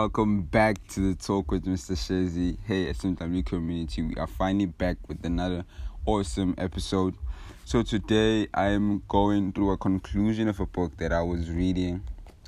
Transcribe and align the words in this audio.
welcome 0.00 0.40
back 0.40 0.78
to 0.88 1.12
the 1.12 1.14
talk 1.14 1.50
with 1.50 1.66
Mr. 1.66 1.92
Shazy. 1.92 2.56
Hey, 2.64 2.90
SMW 2.90 3.44
community, 3.44 4.00
we 4.00 4.14
are 4.14 4.26
finally 4.26 4.64
back 4.64 4.96
with 5.08 5.22
another 5.26 5.66
awesome 6.06 6.54
episode. 6.56 7.16
So 7.66 7.82
today 7.82 8.48
I'm 8.54 9.02
going 9.08 9.52
through 9.52 9.72
a 9.72 9.76
conclusion 9.76 10.48
of 10.48 10.58
a 10.58 10.64
book 10.64 10.96
that 10.96 11.12
I 11.12 11.20
was 11.20 11.50
reading. 11.50 12.02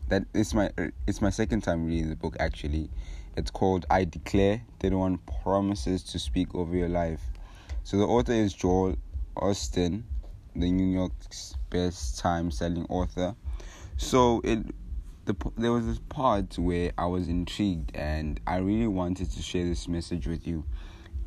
That 0.08 0.24
is 0.32 0.54
my 0.54 0.70
it's 1.06 1.20
my 1.20 1.28
second 1.28 1.60
time 1.60 1.84
reading 1.84 2.08
the 2.08 2.16
book 2.16 2.36
actually. 2.40 2.88
It's 3.36 3.50
called 3.50 3.84
I 3.90 4.04
Declare 4.04 4.62
31 4.80 5.18
Promises 5.42 6.02
to 6.04 6.18
Speak 6.18 6.54
Over 6.54 6.74
Your 6.74 6.88
Life. 6.88 7.20
So 7.84 7.98
the 7.98 8.04
author 8.04 8.32
is 8.32 8.54
Joel 8.54 8.96
Osteen, 9.36 10.04
the 10.56 10.70
New 10.70 10.90
York's 10.90 11.54
best 11.68 12.18
time 12.18 12.50
selling 12.50 12.86
author. 12.86 13.34
So 13.98 14.40
it 14.42 14.64
the 15.24 15.36
there 15.56 15.72
was 15.72 15.86
this 15.86 16.00
part 16.08 16.58
where 16.58 16.92
I 16.98 17.06
was 17.06 17.28
intrigued 17.28 17.94
and 17.94 18.40
I 18.46 18.56
really 18.56 18.88
wanted 18.88 19.30
to 19.30 19.42
share 19.42 19.64
this 19.64 19.86
message 19.86 20.26
with 20.26 20.46
you. 20.46 20.64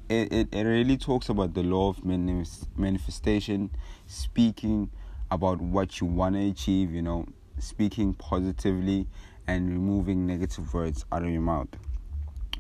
It 0.10 0.32
it, 0.32 0.48
it 0.52 0.64
really 0.64 0.98
talks 0.98 1.30
about 1.30 1.54
the 1.54 1.64
law 1.64 1.90
of 1.90 2.04
manifestation, 2.04 3.72
speaking 4.08 4.90
about 5.32 5.62
what 5.62 6.00
you 6.00 6.08
want 6.08 6.36
to 6.36 6.50
achieve, 6.50 6.92
you 6.92 7.02
know, 7.02 7.26
speaking 7.58 8.14
positively 8.14 9.08
and 9.48 9.70
removing 9.70 10.28
negative 10.28 10.74
words 10.74 11.06
out 11.12 11.24
of 11.24 11.30
your 11.30 11.42
mouth. 11.42 11.70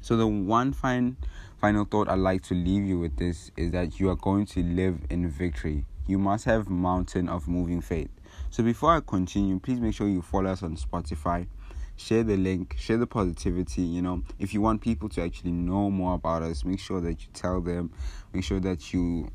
So 0.01 0.15
the 0.15 0.27
one 0.27 0.71
fine 0.71 1.17
final 1.59 1.85
thought 1.85 2.09
I'd 2.09 2.19
like 2.19 2.43
to 2.43 2.53
leave 2.53 2.83
you 2.83 2.99
with 2.99 3.17
this 3.17 3.51
is 3.57 3.71
that 3.71 3.99
you 3.99 4.09
are 4.09 4.15
going 4.15 4.45
to 4.47 4.63
live 4.63 4.99
in 5.09 5.27
victory. 5.29 5.85
You 6.07 6.19
must 6.19 6.45
have 6.45 6.69
mountain 6.69 7.27
of 7.27 7.47
moving 7.47 7.81
faith. 7.81 8.09
So 8.55 8.63
before 8.63 8.95
I 8.95 9.01
continue, 9.01 9.59
please 9.59 9.81
make 9.81 9.93
sure 9.93 10.07
you 10.07 10.21
follow 10.21 10.49
us 10.49 10.63
on 10.63 10.77
Spotify. 10.77 11.45
Share 11.97 12.23
the 12.23 12.37
link, 12.37 12.77
share 12.79 12.95
the 12.95 13.05
positivity. 13.05 13.81
You 13.81 14.01
know, 14.01 14.23
if 14.39 14.53
you 14.53 14.61
want 14.61 14.79
people 14.79 15.09
to 15.09 15.23
actually 15.23 15.51
know 15.51 15.89
more 15.89 16.13
about 16.13 16.41
us, 16.41 16.63
make 16.63 16.79
sure 16.79 17.01
that 17.01 17.19
you 17.21 17.27
tell 17.33 17.59
them. 17.59 17.91
Make 18.31 18.45
sure 18.45 18.61
that 18.61 18.93
you 18.93 19.29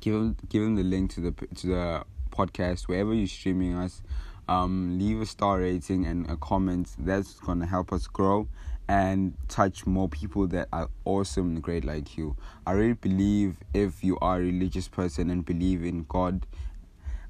give 0.00 0.14
them 0.14 0.36
give 0.48 0.64
them 0.64 0.74
the 0.74 0.82
link 0.82 1.12
to 1.12 1.20
the 1.20 1.46
to 1.54 1.66
the 1.68 2.04
podcast 2.30 2.88
wherever 2.88 3.14
you're 3.14 3.28
streaming 3.28 3.76
us. 3.76 4.02
Um, 4.48 4.98
leave 4.98 5.20
a 5.20 5.26
star 5.26 5.58
rating 5.58 6.04
and 6.04 6.28
a 6.28 6.36
comment. 6.36 6.96
That's 6.98 7.38
gonna 7.38 7.66
help 7.66 7.92
us 7.92 8.08
grow 8.08 8.48
and 8.88 9.34
touch 9.46 9.86
more 9.86 10.08
people 10.08 10.48
that 10.48 10.66
are 10.72 10.90
awesome 11.04 11.54
and 11.54 11.62
great 11.62 11.84
like 11.84 12.18
you. 12.18 12.34
I 12.66 12.72
really 12.72 12.94
believe 12.94 13.58
if 13.72 14.02
you 14.02 14.18
are 14.20 14.38
a 14.38 14.40
religious 14.40 14.88
person 14.88 15.30
and 15.30 15.44
believe 15.44 15.84
in 15.84 16.06
God 16.08 16.44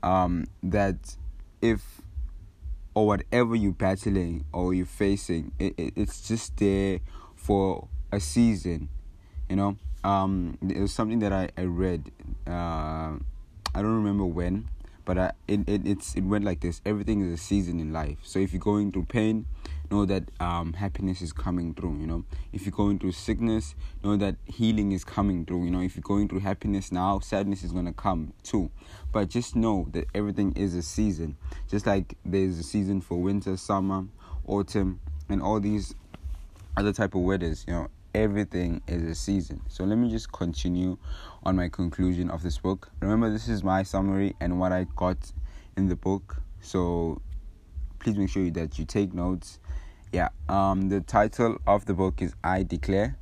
um, 0.02 0.46
that 0.62 1.16
if 1.60 2.00
or 2.94 3.06
whatever 3.06 3.54
you're 3.56 3.72
battling 3.72 4.44
or 4.52 4.74
you're 4.74 4.86
facing, 4.86 5.52
it, 5.58 5.74
it, 5.78 5.92
it's 5.96 6.26
just 6.26 6.56
there 6.58 7.00
for 7.34 7.88
a 8.10 8.20
season, 8.20 8.88
you 9.48 9.56
know. 9.56 9.76
Um, 10.04 10.58
it 10.60 10.78
was 10.78 10.92
something 10.92 11.20
that 11.20 11.32
I 11.32 11.48
I 11.56 11.64
read. 11.64 12.10
Uh, 12.46 13.16
I 13.74 13.80
don't 13.80 13.94
remember 13.94 14.24
when, 14.24 14.68
but 15.04 15.16
I, 15.16 15.32
it, 15.46 15.68
it 15.68 15.86
it's 15.86 16.14
it 16.14 16.22
went 16.22 16.44
like 16.44 16.60
this. 16.60 16.80
Everything 16.84 17.22
is 17.22 17.32
a 17.32 17.42
season 17.42 17.80
in 17.80 17.92
life. 17.92 18.18
So 18.22 18.38
if 18.38 18.52
you're 18.52 18.60
going 18.60 18.92
through 18.92 19.06
pain, 19.06 19.46
know 19.92 20.06
that 20.06 20.24
um, 20.40 20.72
happiness 20.72 21.20
is 21.20 21.32
coming 21.32 21.74
through 21.74 21.98
you 21.98 22.06
know. 22.06 22.24
If 22.52 22.64
you're 22.64 22.72
going 22.72 22.98
through 22.98 23.12
sickness 23.12 23.74
know 24.02 24.16
that 24.16 24.36
healing 24.46 24.92
is 24.92 25.04
coming 25.04 25.44
through 25.44 25.64
you 25.66 25.70
know. 25.70 25.80
If 25.80 25.94
you're 25.94 26.02
going 26.02 26.28
through 26.28 26.40
happiness 26.40 26.90
now 26.90 27.20
sadness 27.20 27.62
is 27.62 27.72
going 27.72 27.84
to 27.84 27.92
come 27.92 28.32
too. 28.42 28.70
But 29.12 29.28
just 29.28 29.54
know 29.54 29.86
that 29.92 30.06
everything 30.14 30.52
is 30.56 30.74
a 30.74 30.82
season. 30.82 31.36
Just 31.68 31.86
like 31.86 32.16
there's 32.24 32.58
a 32.58 32.62
season 32.62 33.00
for 33.00 33.18
winter 33.18 33.56
summer 33.56 34.06
autumn 34.46 35.00
and 35.28 35.42
all 35.42 35.60
these 35.60 35.94
other 36.76 36.92
type 36.92 37.14
of 37.14 37.20
weathers 37.20 37.64
you 37.68 37.74
know. 37.74 37.88
Everything 38.14 38.82
is 38.88 39.02
a 39.04 39.14
season. 39.14 39.62
So 39.68 39.84
let 39.84 39.96
me 39.96 40.10
just 40.10 40.32
continue 40.32 40.98
on 41.44 41.56
my 41.56 41.70
conclusion 41.70 42.28
of 42.30 42.42
this 42.42 42.58
book. 42.58 42.90
Remember 43.00 43.30
this 43.30 43.48
is 43.48 43.64
my 43.64 43.82
summary 43.82 44.34
and 44.38 44.60
what 44.60 44.70
i 44.70 44.86
got 44.96 45.32
in 45.78 45.88
the 45.88 45.96
book. 45.96 46.42
So 46.60 47.22
please 48.02 48.18
make 48.18 48.28
sure 48.28 48.50
that 48.50 48.78
you 48.78 48.84
take 48.84 49.14
notes 49.14 49.60
yeah 50.12 50.28
um 50.48 50.88
the 50.88 51.00
title 51.00 51.58
of 51.66 51.86
the 51.86 51.94
book 51.94 52.22
is 52.22 52.34
i 52.44 52.62
declare 52.62 53.16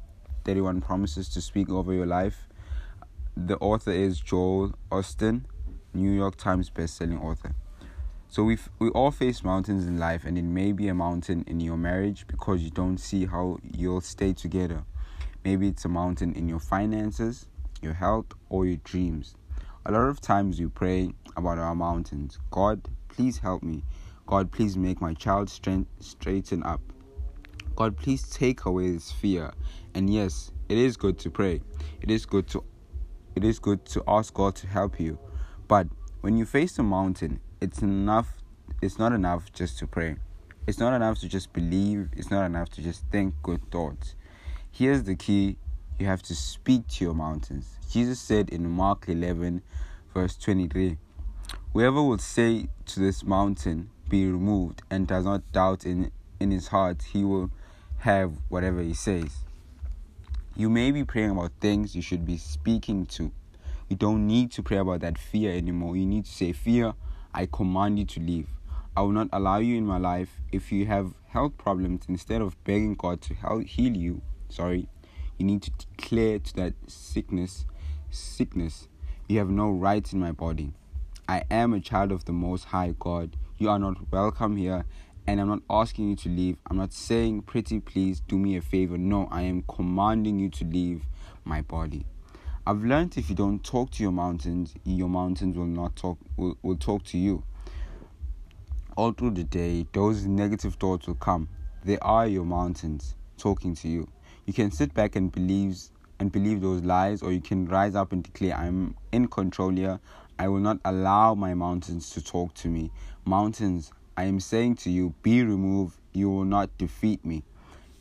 31 0.45 0.81
promises 0.81 1.29
to 1.29 1.41
speak 1.41 1.69
over 1.69 1.93
your 1.93 2.07
life. 2.07 2.49
The 3.37 3.57
author 3.59 3.93
is 3.93 4.19
joel 4.21 4.73
osteen 4.91 5.43
new 5.95 6.11
york 6.11 6.37
times 6.37 6.71
best-selling 6.71 7.19
author. 7.19 7.55
So 8.29 8.45
we 8.45 8.59
we 8.79 8.89
all 8.91 9.11
face 9.11 9.43
mountains 9.43 9.87
in 9.87 9.99
life 9.99 10.25
and 10.25 10.39
it 10.39 10.45
may 10.45 10.73
be 10.73 10.89
a 10.89 10.95
mountain 10.95 11.45
in 11.47 11.61
your 11.61 11.77
marriage 11.77 12.27
because 12.27 12.63
you 12.63 12.71
don't 12.71 12.99
see 12.99 13.27
how 13.27 13.59
you'll 13.63 14.01
stay 14.01 14.33
together. 14.33 14.85
Maybe 15.45 15.69
it's 15.69 15.85
a 15.85 15.89
mountain 15.89 16.33
in 16.35 16.49
your 16.49 16.61
finances 16.61 17.47
your 17.83 17.95
health 17.95 18.27
or 18.51 18.67
your 18.67 18.77
dreams. 18.85 19.37
A 19.87 19.93
lot 19.93 20.09
of 20.09 20.21
times 20.21 20.61
we 20.61 20.67
pray 20.67 21.15
about 21.37 21.59
our 21.59 21.75
mountains. 21.75 22.39
God 22.51 22.89
please 23.09 23.39
help 23.39 23.63
me 23.63 23.83
God, 24.31 24.53
please 24.53 24.77
make 24.77 25.01
my 25.01 25.13
child 25.13 25.51
strength 25.51 25.91
straighten 25.99 26.63
up. 26.63 26.81
God, 27.75 27.97
please 27.97 28.23
take 28.31 28.65
away 28.65 28.93
this 28.93 29.11
fear. 29.11 29.51
And 29.93 30.09
yes, 30.09 30.53
it 30.69 30.79
is 30.79 30.97
good 30.97 31.19
to 31.19 31.31
pray. 31.31 31.63
It 32.01 32.13
is 32.13 32.27
good 32.27 32.47
to 32.51 32.63
it 33.35 33.43
is 33.43 33.59
good 33.59 33.85
to 33.87 34.05
ask 34.07 34.33
God 34.33 34.55
to 34.55 34.69
help 34.69 35.01
you. 35.01 35.19
But 35.67 35.89
when 36.21 36.37
you 36.37 36.47
face 36.47 36.79
a 36.79 36.85
mountain, 36.85 37.41
it's 37.61 37.83
enough 37.83 38.29
it's 38.81 39.01
not 39.01 39.13
enough 39.13 39.53
just 39.53 39.81
to 39.81 39.89
pray. 39.89 40.15
It's 40.65 40.79
not 40.79 40.95
enough 40.95 41.19
to 41.23 41.29
just 41.29 41.53
believe. 41.53 42.11
It's 42.17 42.31
not 42.31 42.47
enough 42.47 42.69
to 42.75 42.83
just 42.83 43.03
think 43.11 43.35
good 43.43 43.69
thoughts. 43.73 44.15
Here's 44.71 45.03
the 45.03 45.17
key 45.17 45.57
you 45.99 46.07
have 46.07 46.23
to 46.23 46.37
speak 46.37 46.87
to 46.87 47.05
your 47.05 47.15
mountains. 47.15 47.75
Jesus 47.91 48.21
said 48.21 48.51
in 48.51 48.71
Mark 48.71 49.09
11, 49.09 49.63
verse 50.15 50.37
23 50.37 50.99
Whoever 51.73 52.01
will 52.01 52.19
say 52.19 52.69
to 52.87 53.01
this 53.01 53.25
mountain, 53.25 53.91
be 54.11 54.27
removed 54.27 54.83
and 54.91 55.07
does 55.07 55.25
not 55.25 55.51
doubt 55.53 55.87
in, 55.87 56.11
in 56.39 56.51
his 56.51 56.69
heart, 56.69 57.03
he 57.13 57.25
will 57.25 57.51
have 58.01 58.33
whatever 58.49 58.83
he 58.83 58.93
says. 58.93 59.45
You 60.57 60.69
may 60.69 60.91
be 60.91 61.05
praying 61.05 61.31
about 61.31 61.53
things 61.61 61.97
you 61.97 62.03
should 62.03 62.27
be 62.27 62.37
speaking 62.37 63.07
to. 63.07 63.33
You 63.89 63.97
don't 63.97 64.27
need 64.27 64.51
to 64.53 64.63
pray 64.63 64.77
about 64.77 65.01
that 65.01 65.17
fear 65.17 65.53
anymore. 65.53 65.97
You 65.97 66.05
need 66.05 66.27
to 66.27 66.31
say, 66.31 66.53
Fear, 66.53 66.95
I 67.33 67.47
command 67.47 67.99
you 67.99 68.05
to 68.07 68.21
leave. 68.21 68.49
I 68.97 69.03
will 69.03 69.13
not 69.13 69.29
allow 69.33 69.59
you 69.59 69.77
in 69.79 69.87
my 69.87 69.99
life. 69.99 70.41
If 70.53 70.71
you 70.73 70.87
have 70.87 71.15
health 71.29 71.57
problems, 71.57 72.03
instead 72.09 72.43
of 72.43 72.63
begging 72.65 72.97
God 72.97 73.23
to 73.23 73.35
help 73.35 73.65
heal 73.65 73.97
you, 73.97 74.21
sorry, 74.49 74.89
you 75.39 75.47
need 75.47 75.63
to 75.63 75.71
declare 75.71 76.41
to 76.41 76.55
that 76.57 76.75
sickness, 76.89 77.65
sickness, 78.11 78.89
you 79.29 79.39
have 79.39 79.49
no 79.49 79.71
rights 79.71 80.13
in 80.13 80.21
my 80.21 80.33
body. 80.33 80.73
I 81.29 81.45
am 81.51 81.73
a 81.73 81.81
child 81.81 82.11
of 82.11 82.25
the 82.25 82.33
Most 82.33 82.65
High 82.67 82.95
God. 82.99 83.37
You 83.61 83.69
are 83.69 83.79
not 83.79 84.11
welcome 84.11 84.57
here, 84.57 84.87
and 85.27 85.39
I'm 85.39 85.49
not 85.49 85.61
asking 85.69 86.09
you 86.09 86.17
to 86.17 86.31
leave. 86.31 86.57
I'm 86.71 86.79
not 86.79 86.95
saying, 86.95 87.43
pretty 87.43 87.79
please 87.79 88.21
do 88.21 88.39
me 88.39 88.57
a 88.57 88.63
favor. 88.63 88.97
No, 88.97 89.29
I 89.31 89.43
am 89.43 89.65
commanding 89.69 90.39
you 90.39 90.49
to 90.49 90.65
leave 90.65 91.03
my 91.45 91.61
body. 91.61 92.07
I've 92.67 92.83
learned 92.83 93.19
if 93.19 93.29
you 93.29 93.37
don't 93.37 93.63
talk 93.63 93.91
to 93.91 94.03
your 94.03 94.13
mountains, 94.13 94.73
your 94.85 95.11
mountains 95.11 95.59
will 95.59 95.67
not 95.67 95.95
talk 95.95 96.17
will, 96.39 96.57
will 96.63 96.79
talk 96.79 97.05
to 97.05 97.19
you. 97.19 97.45
All 98.97 99.13
through 99.13 99.33
the 99.33 99.45
day, 99.45 99.87
those 99.93 100.25
negative 100.25 100.77
thoughts 100.77 101.07
will 101.07 101.17
come. 101.17 101.47
They 101.85 101.99
are 101.99 102.27
your 102.27 102.47
mountains 102.47 103.15
talking 103.37 103.75
to 103.75 103.89
you. 103.89 104.09
You 104.47 104.55
can 104.55 104.71
sit 104.71 104.95
back 104.95 105.17
and 105.17 105.31
believe 105.31 105.77
and 106.19 106.33
believe 106.33 106.63
those 106.63 106.81
lies, 106.81 107.23
or 107.23 107.31
you 107.31 107.43
can 107.43 107.67
rise 107.67 107.95
up 107.95 108.13
and 108.13 108.23
declare, 108.23 108.55
I'm 108.55 108.97
in 109.13 109.29
control 109.29 109.69
here. 109.69 110.01
I 110.41 110.49
will 110.49 110.61
not 110.61 110.79
allow 110.87 111.35
my 111.35 111.53
mountains 111.53 112.09
to 112.13 112.25
talk 112.25 112.55
to 112.55 112.69
me. 112.69 112.91
Mountains, 113.27 113.93
I 114.17 114.25
am 114.25 114.41
saying 114.41 114.77
to 114.77 114.91
you, 114.91 115.13
be 115.23 115.43
removed. 115.43 115.99
You 116.15 116.31
will 116.31 116.47
not 116.47 116.71
defeat 116.79 117.23
me. 117.27 117.43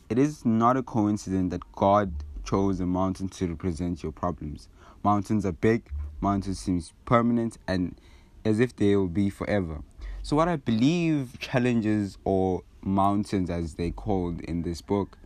It 0.08 0.18
is 0.18 0.46
not 0.46 0.78
a 0.78 0.82
coincidence 0.82 1.50
that 1.50 1.70
God 1.72 2.24
chose 2.42 2.80
a 2.80 2.86
mountain 2.86 3.28
to 3.28 3.46
represent 3.46 4.02
your 4.02 4.12
problems. 4.12 4.70
Mountains 5.04 5.44
are 5.44 5.52
big, 5.52 5.90
mountains 6.22 6.60
seem 6.60 6.82
permanent, 7.04 7.58
and 7.68 7.94
as 8.42 8.58
if 8.58 8.74
they 8.74 8.96
will 8.96 9.08
be 9.08 9.28
forever. 9.28 9.82
So, 10.22 10.34
what 10.34 10.48
I 10.48 10.56
believe 10.56 11.38
challenges 11.40 12.16
or 12.24 12.62
mountains, 12.80 13.50
as 13.50 13.74
they 13.74 13.90
called 13.90 14.40
in 14.40 14.62
this 14.62 14.80
book, 14.80 15.18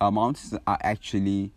uh, 0.00 0.12
mountains 0.12 0.54
are 0.68 0.78
actually 0.82 1.50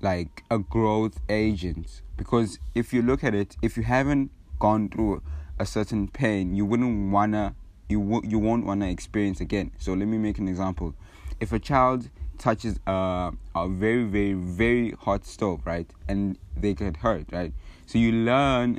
like 0.00 0.44
a 0.50 0.58
growth 0.58 1.20
agent 1.28 2.02
because 2.16 2.58
if 2.74 2.92
you 2.92 3.00
look 3.00 3.24
at 3.24 3.34
it 3.34 3.56
if 3.62 3.76
you 3.76 3.82
haven't 3.82 4.30
gone 4.58 4.88
through 4.88 5.22
a 5.58 5.66
certain 5.66 6.08
pain 6.08 6.54
you 6.54 6.64
wouldn't 6.64 7.12
wanna 7.12 7.54
you 7.88 8.00
w- 8.00 8.28
you 8.28 8.38
won't 8.38 8.64
wanna 8.64 8.88
experience 8.88 9.40
again 9.40 9.70
so 9.78 9.92
let 9.94 10.06
me 10.06 10.18
make 10.18 10.38
an 10.38 10.48
example 10.48 10.94
if 11.40 11.52
a 11.52 11.58
child 11.58 12.08
touches 12.38 12.78
a, 12.86 13.32
a 13.54 13.68
very 13.68 14.04
very 14.04 14.34
very 14.34 14.90
hot 14.92 15.24
stove 15.24 15.60
right 15.64 15.90
and 16.08 16.38
they 16.56 16.74
get 16.74 16.96
hurt 16.98 17.26
right 17.32 17.52
so 17.86 17.98
you 17.98 18.12
learn 18.12 18.78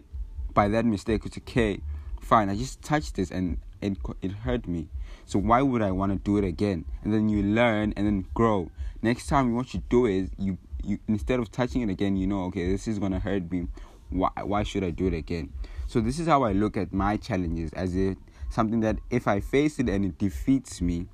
by 0.54 0.68
that 0.68 0.86
mistake 0.86 1.24
which 1.24 1.38
okay 1.38 1.82
fine, 2.28 2.50
I 2.50 2.56
just 2.56 2.82
touched 2.82 3.16
this 3.16 3.32
and 3.32 3.58
it 3.82 3.98
it 4.22 4.32
hurt 4.32 4.68
me. 4.68 4.90
So 5.26 5.40
why 5.40 5.62
would 5.62 5.82
I 5.82 5.92
want 5.92 6.12
to 6.12 6.18
do 6.18 6.38
it 6.38 6.44
again? 6.44 6.86
And 7.04 7.14
then 7.14 7.30
you 7.30 7.42
learn 7.42 7.94
and 7.96 8.06
then 8.06 8.26
grow. 8.34 8.70
Next 9.02 9.28
time, 9.28 9.56
what 9.56 9.74
you 9.74 9.82
do 9.90 10.06
is 10.06 10.30
you 10.38 10.58
you 10.84 11.00
instead 11.08 11.40
of 11.40 11.52
touching 11.52 11.82
it 11.82 11.90
again, 11.90 12.18
you 12.18 12.28
know, 12.28 12.44
okay, 12.46 12.70
this 12.70 12.88
is 12.88 13.00
gonna 13.00 13.20
hurt 13.20 13.50
me. 13.52 13.68
Why 14.10 14.30
why 14.44 14.64
should 14.64 14.84
I 14.84 14.92
do 14.92 15.08
it 15.08 15.14
again? 15.14 15.52
So 15.88 16.02
this 16.02 16.20
is 16.20 16.28
how 16.28 16.44
I 16.44 16.52
look 16.52 16.78
at 16.78 16.94
my 16.94 17.18
challenges 17.18 17.72
as 17.74 17.96
it 17.96 18.18
something 18.50 18.80
that 18.82 18.98
if 19.10 19.28
I 19.28 19.40
face 19.40 19.80
it 19.80 19.90
and 19.90 20.06
it 20.06 20.18
defeats 20.18 20.82
me, 20.82 21.08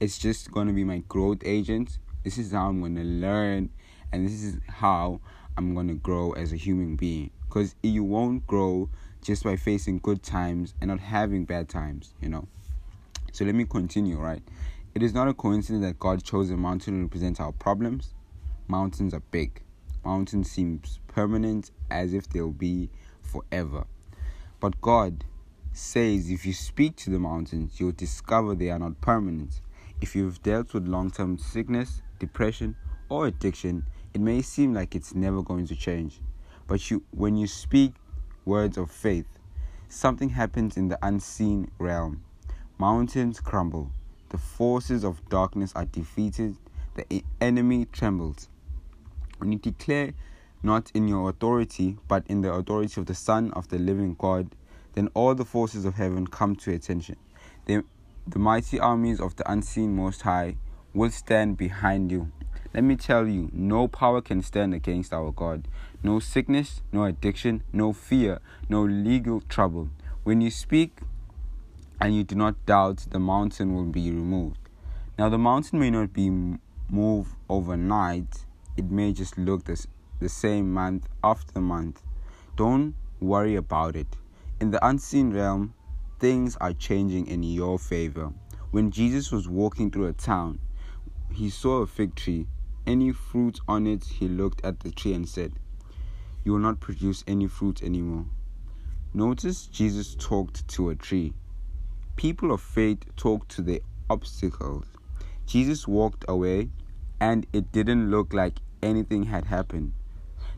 it's 0.00 0.18
just 0.18 0.50
gonna 0.50 0.72
be 0.72 0.84
my 0.84 0.98
growth 1.08 1.38
agent. 1.44 1.98
This 2.24 2.38
is 2.38 2.52
how 2.52 2.68
I'm 2.68 2.80
gonna 2.80 3.04
learn, 3.04 3.70
and 4.12 4.26
this 4.26 4.42
is 4.42 4.58
how 4.68 5.20
I'm 5.56 5.74
gonna 5.74 5.94
grow 5.94 6.32
as 6.32 6.52
a 6.52 6.56
human 6.56 6.96
being. 6.96 7.30
Because 7.48 7.74
you 7.82 8.04
won't 8.04 8.46
grow 8.46 8.88
just 9.22 9.44
by 9.44 9.56
facing 9.56 9.98
good 9.98 10.22
times 10.22 10.74
and 10.80 10.88
not 10.88 11.00
having 11.00 11.44
bad 11.44 11.68
times, 11.68 12.14
you 12.20 12.28
know. 12.28 12.48
So 13.32 13.44
let 13.44 13.54
me 13.54 13.64
continue, 13.64 14.18
right? 14.18 14.42
It 14.94 15.02
is 15.02 15.14
not 15.14 15.28
a 15.28 15.34
coincidence 15.34 15.84
that 15.84 15.98
God 15.98 16.24
chose 16.24 16.50
a 16.50 16.56
mountain 16.56 16.94
to 16.96 17.02
represent 17.02 17.40
our 17.40 17.52
problems. 17.52 18.14
Mountains 18.68 19.14
are 19.14 19.22
big. 19.30 19.62
Mountains 20.04 20.50
seem 20.50 20.82
permanent 21.08 21.70
as 21.90 22.14
if 22.14 22.28
they'll 22.28 22.50
be 22.50 22.90
forever. 23.22 23.86
But 24.60 24.80
God 24.80 25.24
says 25.72 26.30
if 26.30 26.44
you 26.44 26.52
speak 26.52 26.96
to 26.96 27.10
the 27.10 27.18
mountains, 27.18 27.78
you'll 27.78 27.92
discover 27.92 28.54
they 28.54 28.70
are 28.70 28.78
not 28.78 29.00
permanent. 29.00 29.60
If 30.00 30.14
you've 30.16 30.42
dealt 30.42 30.74
with 30.74 30.88
long 30.88 31.10
term 31.10 31.38
sickness, 31.38 32.02
depression, 32.18 32.76
or 33.08 33.26
addiction, 33.26 33.84
it 34.12 34.20
may 34.20 34.42
seem 34.42 34.74
like 34.74 34.94
it's 34.94 35.14
never 35.14 35.42
going 35.42 35.66
to 35.68 35.76
change. 35.76 36.20
But 36.66 36.90
you, 36.90 37.02
when 37.10 37.36
you 37.36 37.46
speak 37.46 37.92
words 38.44 38.76
of 38.76 38.90
faith, 38.90 39.26
something 39.88 40.30
happens 40.30 40.76
in 40.76 40.88
the 40.88 40.98
unseen 41.02 41.70
realm. 41.78 42.22
Mountains 42.78 43.40
crumble, 43.40 43.90
the 44.30 44.38
forces 44.38 45.04
of 45.04 45.28
darkness 45.28 45.72
are 45.74 45.84
defeated, 45.84 46.56
the 46.94 47.24
enemy 47.40 47.86
trembles. 47.86 48.49
When 49.40 49.52
you 49.52 49.58
declare 49.58 50.12
not 50.62 50.90
in 50.92 51.08
your 51.08 51.30
authority, 51.30 51.96
but 52.06 52.26
in 52.26 52.42
the 52.42 52.52
authority 52.52 53.00
of 53.00 53.06
the 53.06 53.14
Son 53.14 53.50
of 53.52 53.68
the 53.68 53.78
living 53.78 54.14
God, 54.18 54.54
then 54.92 55.08
all 55.14 55.34
the 55.34 55.44
forces 55.44 55.86
of 55.86 55.94
heaven 55.94 56.26
come 56.26 56.54
to 56.56 56.72
attention. 56.72 57.16
The, 57.64 57.84
the 58.26 58.38
mighty 58.38 58.78
armies 58.78 59.18
of 59.18 59.36
the 59.36 59.50
unseen 59.50 59.96
Most 59.96 60.22
High 60.22 60.56
will 60.92 61.10
stand 61.10 61.56
behind 61.56 62.10
you. 62.12 62.30
Let 62.74 62.84
me 62.84 62.96
tell 62.96 63.26
you, 63.26 63.48
no 63.52 63.88
power 63.88 64.20
can 64.20 64.42
stand 64.42 64.74
against 64.74 65.12
our 65.12 65.32
God. 65.32 65.66
No 66.02 66.20
sickness, 66.20 66.82
no 66.92 67.04
addiction, 67.04 67.62
no 67.72 67.92
fear, 67.92 68.40
no 68.68 68.82
legal 68.82 69.40
trouble. 69.40 69.88
When 70.22 70.40
you 70.40 70.50
speak 70.50 70.98
and 72.00 72.14
you 72.14 72.24
do 72.24 72.34
not 72.34 72.66
doubt, 72.66 73.06
the 73.10 73.18
mountain 73.18 73.74
will 73.74 73.84
be 73.84 74.10
removed. 74.10 74.58
Now, 75.18 75.28
the 75.28 75.38
mountain 75.38 75.78
may 75.78 75.90
not 75.90 76.12
be 76.12 76.30
moved 76.88 77.34
overnight, 77.48 78.44
it 78.80 78.90
may 78.90 79.12
just 79.12 79.36
look 79.36 79.64
the, 79.64 79.86
the 80.20 80.28
same 80.30 80.72
month 80.72 81.06
after 81.22 81.60
month. 81.60 82.02
Don't 82.56 82.94
worry 83.20 83.54
about 83.56 83.94
it. 83.94 84.06
In 84.58 84.70
the 84.70 84.84
unseen 84.86 85.34
realm, 85.34 85.74
things 86.18 86.56
are 86.62 86.72
changing 86.72 87.26
in 87.26 87.42
your 87.42 87.78
favor. 87.78 88.32
When 88.70 88.90
Jesus 88.90 89.30
was 89.30 89.50
walking 89.50 89.90
through 89.90 90.06
a 90.06 90.14
town, 90.14 90.60
he 91.30 91.50
saw 91.50 91.82
a 91.82 91.86
fig 91.86 92.14
tree. 92.14 92.46
Any 92.86 93.12
fruit 93.12 93.60
on 93.68 93.86
it, 93.86 94.02
he 94.04 94.28
looked 94.28 94.64
at 94.64 94.80
the 94.80 94.90
tree 94.90 95.12
and 95.12 95.28
said, 95.28 95.52
You 96.42 96.52
will 96.52 96.60
not 96.60 96.80
produce 96.80 97.22
any 97.26 97.48
fruit 97.48 97.82
anymore. 97.82 98.24
Notice 99.12 99.66
Jesus 99.66 100.14
talked 100.18 100.66
to 100.68 100.88
a 100.88 100.94
tree. 100.94 101.34
People 102.16 102.50
of 102.50 102.62
faith 102.62 103.00
talk 103.14 103.46
to 103.48 103.60
the 103.60 103.82
obstacles. 104.08 104.86
Jesus 105.44 105.86
walked 105.86 106.24
away, 106.28 106.70
and 107.20 107.46
it 107.52 107.72
didn't 107.72 108.10
look 108.10 108.32
like 108.32 108.54
anything 108.82 109.24
had 109.24 109.46
happened. 109.46 109.92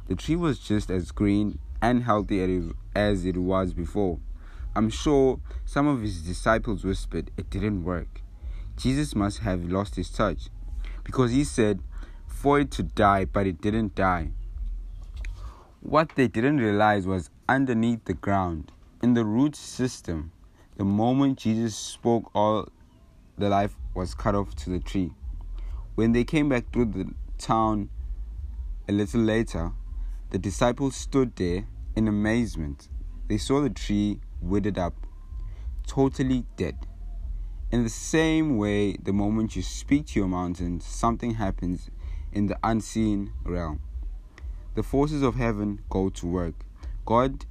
The 0.09 0.15
tree 0.17 0.37
was 0.37 0.59
just 0.59 0.91
as 0.91 1.11
green 1.11 1.59
and 1.81 2.05
healthy 2.05 2.73
as 2.95 3.25
it 3.25 3.37
was 3.37 3.73
before. 3.73 4.19
I'm 4.75 4.91
sure 4.91 5.41
some 5.65 5.87
of 5.87 6.03
his 6.03 6.23
disciples 6.23 6.85
whispered 6.85 7.31
it 7.37 7.51
didn't 7.51 7.85
work. 7.85 8.21
Jesus 8.77 9.15
must 9.15 9.41
have 9.41 9.65
lost 9.65 9.97
his 9.97 10.11
touch 10.11 10.49
because 11.05 11.33
he 11.33 11.45
said 11.45 11.81
for 12.27 12.61
it 12.61 12.71
to 12.73 12.83
die, 12.83 13.25
but 13.25 13.47
it 13.47 13.61
didn't 13.61 13.95
die. 13.95 14.31
What 15.81 16.13
they 16.17 16.29
didn't 16.29 16.59
realize 16.59 17.07
was 17.07 17.31
underneath 17.49 18.05
the 18.05 18.15
ground, 18.15 18.73
in 19.03 19.15
the 19.15 19.25
root 19.25 19.57
system, 19.57 20.33
the 20.77 20.85
moment 20.85 21.39
Jesus 21.39 21.77
spoke, 21.77 22.31
all 22.35 22.69
the 23.37 23.49
life 23.49 23.75
was 23.95 24.15
cut 24.15 24.35
off 24.35 24.55
to 24.57 24.71
the 24.71 24.79
tree. 24.79 25.13
When 25.95 26.13
they 26.13 26.25
came 26.25 26.49
back 26.49 26.73
through 26.73 26.87
the 26.87 27.13
town 27.37 27.91
a 28.89 28.93
little 28.93 29.21
later, 29.21 29.73
the 30.31 30.39
disciples 30.39 30.97
stood 30.97 31.37
there 31.37 31.67
in 31.95 32.09
amazement. 32.09 32.89
They 33.29 33.39
saw 33.39 33.61
the 33.61 33.71
tree 33.71 34.21
withered 34.41 34.79
up, 34.79 34.95
totally 35.87 36.45
dead. 36.57 36.87
In 37.71 37.85
the 37.85 37.91
same 37.91 38.59
way, 38.59 38.95
the 38.95 39.13
moment 39.13 39.57
you 39.57 39.63
speak 39.63 40.07
to 40.09 40.19
your 40.19 40.29
mountain, 40.29 40.81
something 40.81 41.35
happens 41.35 41.91
in 42.33 42.47
the 42.47 42.59
unseen 42.63 43.33
realm. 43.45 43.81
The 44.75 44.83
forces 44.83 45.23
of 45.23 45.37
heaven 45.37 45.81
go 45.89 46.09
to 46.11 46.27
work. 46.27 46.55
God 47.05 47.47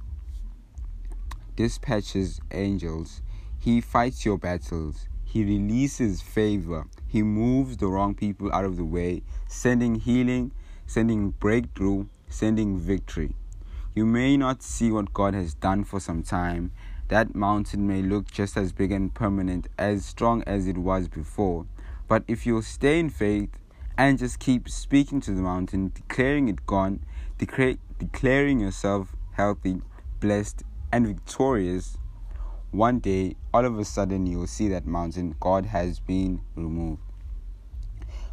dispatches 1.56 2.40
angels, 2.50 3.22
He 3.58 3.80
fights 3.80 4.24
your 4.24 4.38
battles, 4.38 5.08
He 5.24 5.44
releases 5.44 6.20
favor, 6.20 6.86
He 7.06 7.22
moves 7.22 7.76
the 7.76 7.86
wrong 7.86 8.14
people 8.14 8.52
out 8.52 8.64
of 8.64 8.76
the 8.76 8.84
way, 8.84 9.22
sending 9.46 9.96
healing, 9.96 10.52
sending 10.92 11.30
breakthrough, 11.30 12.04
sending 12.28 12.76
victory. 12.76 13.34
You 13.94 14.04
may 14.04 14.36
not 14.36 14.62
see 14.62 14.90
what 14.90 15.14
God 15.14 15.32
has 15.32 15.54
done 15.54 15.84
for 15.84 15.98
some 16.00 16.22
time. 16.22 16.70
That 17.08 17.34
mountain 17.34 17.86
may 17.86 18.02
look 18.02 18.30
just 18.30 18.58
as 18.58 18.74
big 18.74 18.92
and 18.92 19.14
permanent, 19.14 19.68
as 19.78 20.04
strong 20.04 20.42
as 20.46 20.66
it 20.66 20.76
was 20.76 21.08
before. 21.08 21.64
But 22.08 22.24
if 22.28 22.44
you'll 22.44 22.60
stay 22.60 23.00
in 23.00 23.08
faith 23.08 23.48
and 23.96 24.18
just 24.18 24.38
keep 24.38 24.68
speaking 24.68 25.22
to 25.22 25.30
the 25.30 25.40
mountain, 25.40 25.92
declaring 25.94 26.48
it 26.48 26.66
gone, 26.66 27.00
declaring 27.38 28.60
yourself 28.60 29.16
healthy, 29.32 29.80
blessed, 30.20 30.62
and 30.92 31.06
victorious, 31.06 31.96
one 32.70 32.98
day, 32.98 33.36
all 33.54 33.64
of 33.64 33.78
a 33.78 33.86
sudden, 33.86 34.26
you'll 34.26 34.46
see 34.46 34.68
that 34.68 34.86
mountain, 34.86 35.36
God 35.40 35.64
has 35.64 36.00
been 36.00 36.42
removed. 36.54 37.00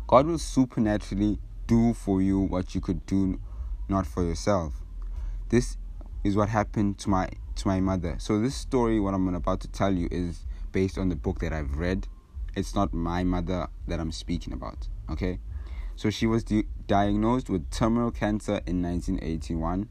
God 0.07 0.25
will 0.25 0.39
supernaturally 0.39 1.39
do 1.69 1.93
for 1.93 2.19
you 2.19 2.39
what 2.39 2.73
you 2.73 2.81
could 2.81 3.05
do 3.05 3.39
not 3.87 4.07
for 4.07 4.23
yourself. 4.23 4.73
This 5.49 5.77
is 6.23 6.35
what 6.35 6.49
happened 6.49 6.97
to 6.99 7.09
my 7.09 7.29
to 7.57 7.67
my 7.67 7.79
mother. 7.79 8.15
So 8.17 8.39
this 8.39 8.55
story, 8.55 8.99
what 8.99 9.13
I'm 9.13 9.27
about 9.33 9.59
to 9.61 9.67
tell 9.67 9.93
you, 9.93 10.07
is 10.09 10.45
based 10.71 10.97
on 10.97 11.09
the 11.09 11.15
book 11.15 11.39
that 11.39 11.53
I've 11.53 11.77
read. 11.77 12.07
It's 12.55 12.73
not 12.73 12.91
my 12.91 13.23
mother 13.23 13.67
that 13.87 13.99
I'm 13.99 14.11
speaking 14.11 14.51
about. 14.51 14.87
Okay, 15.11 15.39
so 15.95 16.09
she 16.09 16.25
was 16.25 16.43
di- 16.43 16.65
diagnosed 16.87 17.49
with 17.49 17.69
terminal 17.69 18.09
cancer 18.09 18.61
in 18.65 18.81
1981, 18.81 19.89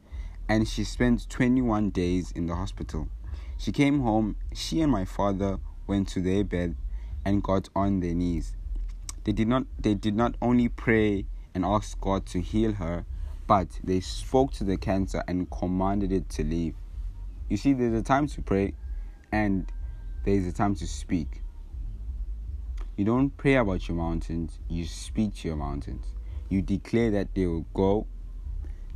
and 0.49 0.69
she 0.69 0.83
spent 0.83 1.29
21 1.29 1.91
days 1.91 2.33
in 2.33 2.47
the 2.47 2.57
hospital. 2.57 3.09
She 3.57 3.71
came 3.71 4.01
home. 4.01 4.35
She 4.53 4.81
and 4.81 4.91
my 4.91 5.05
father 5.05 5.59
went 5.87 6.09
to 6.09 6.21
their 6.21 6.43
bed 6.43 6.75
and 7.25 7.43
got 7.43 7.69
on 7.77 8.01
their 8.01 8.15
knees. 8.15 8.55
They 9.23 9.33
did 9.33 9.47
not. 9.47 9.65
They 9.79 9.95
did 9.95 10.17
not 10.17 10.35
only 10.43 10.69
pray 10.69 11.27
and 11.55 11.65
asked 11.65 12.01
God 12.01 12.27
to 12.27 12.41
heal 12.41 12.73
her, 12.73 13.05
but 13.47 13.69
they 13.83 14.01
spoke 14.01 14.53
to 14.53 14.65
the 14.65 14.77
cancer 14.77 15.23
and 15.27 15.51
commanded 15.51 16.13
it 16.13 16.29
to 16.31 16.45
leave. 16.45 16.75
You 17.49 17.57
see, 17.57 17.73
there's 17.73 17.99
a 17.99 18.03
time 18.03 18.27
to 18.29 18.43
pray 18.43 18.75
and 19.33 19.71
there's 20.25 20.47
a 20.47 20.53
time 20.53 20.75
to 20.77 20.87
speak. 20.87 21.43
You 22.97 23.05
don't 23.05 23.31
pray 23.37 23.55
about 23.55 23.89
your 23.89 23.97
mountains, 23.97 24.59
you 24.69 24.85
speak 24.85 25.37
to 25.37 25.49
your 25.49 25.57
mountains. 25.57 26.07
You 26.49 26.63
declare 26.63 27.11
that 27.13 27.35
they 27.35 27.47
will 27.47 27.67
go. 27.75 28.07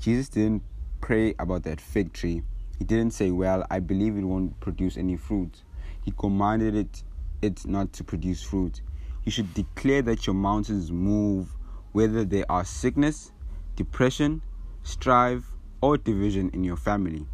Jesus 0.01 0.29
didn't 0.29 0.63
pray 1.01 1.35
about 1.39 1.63
that 1.65 1.81
fig 1.81 2.13
tree. 2.13 2.43
He 2.79 2.85
didn't 2.85 3.13
say, 3.13 3.31
Well, 3.31 3.65
I 3.71 3.79
believe 3.79 4.17
it 4.17 4.25
won't 4.25 4.59
produce 4.59 4.97
any 4.97 5.17
fruit. 5.17 5.63
He 6.03 6.13
commanded 6.19 6.75
it, 6.75 7.03
it 7.43 7.65
not 7.67 7.93
to 7.95 8.05
produce 8.05 8.43
fruit. 8.43 8.81
You 9.25 9.31
should 9.31 9.55
declare 9.55 10.03
that 10.03 10.27
your 10.27 10.35
mountains 10.35 10.91
move, 10.91 11.55
whether 11.93 12.25
there 12.25 12.51
are 12.51 12.65
sickness, 12.65 13.33
depression, 13.77 14.43
strife, 14.83 15.45
or 15.81 15.97
division 15.97 16.51
in 16.53 16.65
your 16.65 16.77
family. 16.77 17.27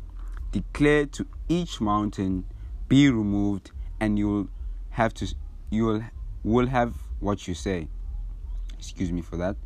Declare 0.53 1.07
to 1.07 1.27
each 1.49 1.81
mountain, 1.81 2.45
be 2.89 3.11
removed, 3.11 3.71
and 4.01 4.19
you'll 4.19 4.49
have 4.91 5.15
to 5.15 5.35
you 5.71 6.03
will 6.43 6.67
have 6.67 6.95
what 7.21 7.47
you 7.47 7.55
say. 7.55 7.89
Excuse 8.79 9.13
me 9.13 9.21
for 9.23 9.37
that. 9.37 9.57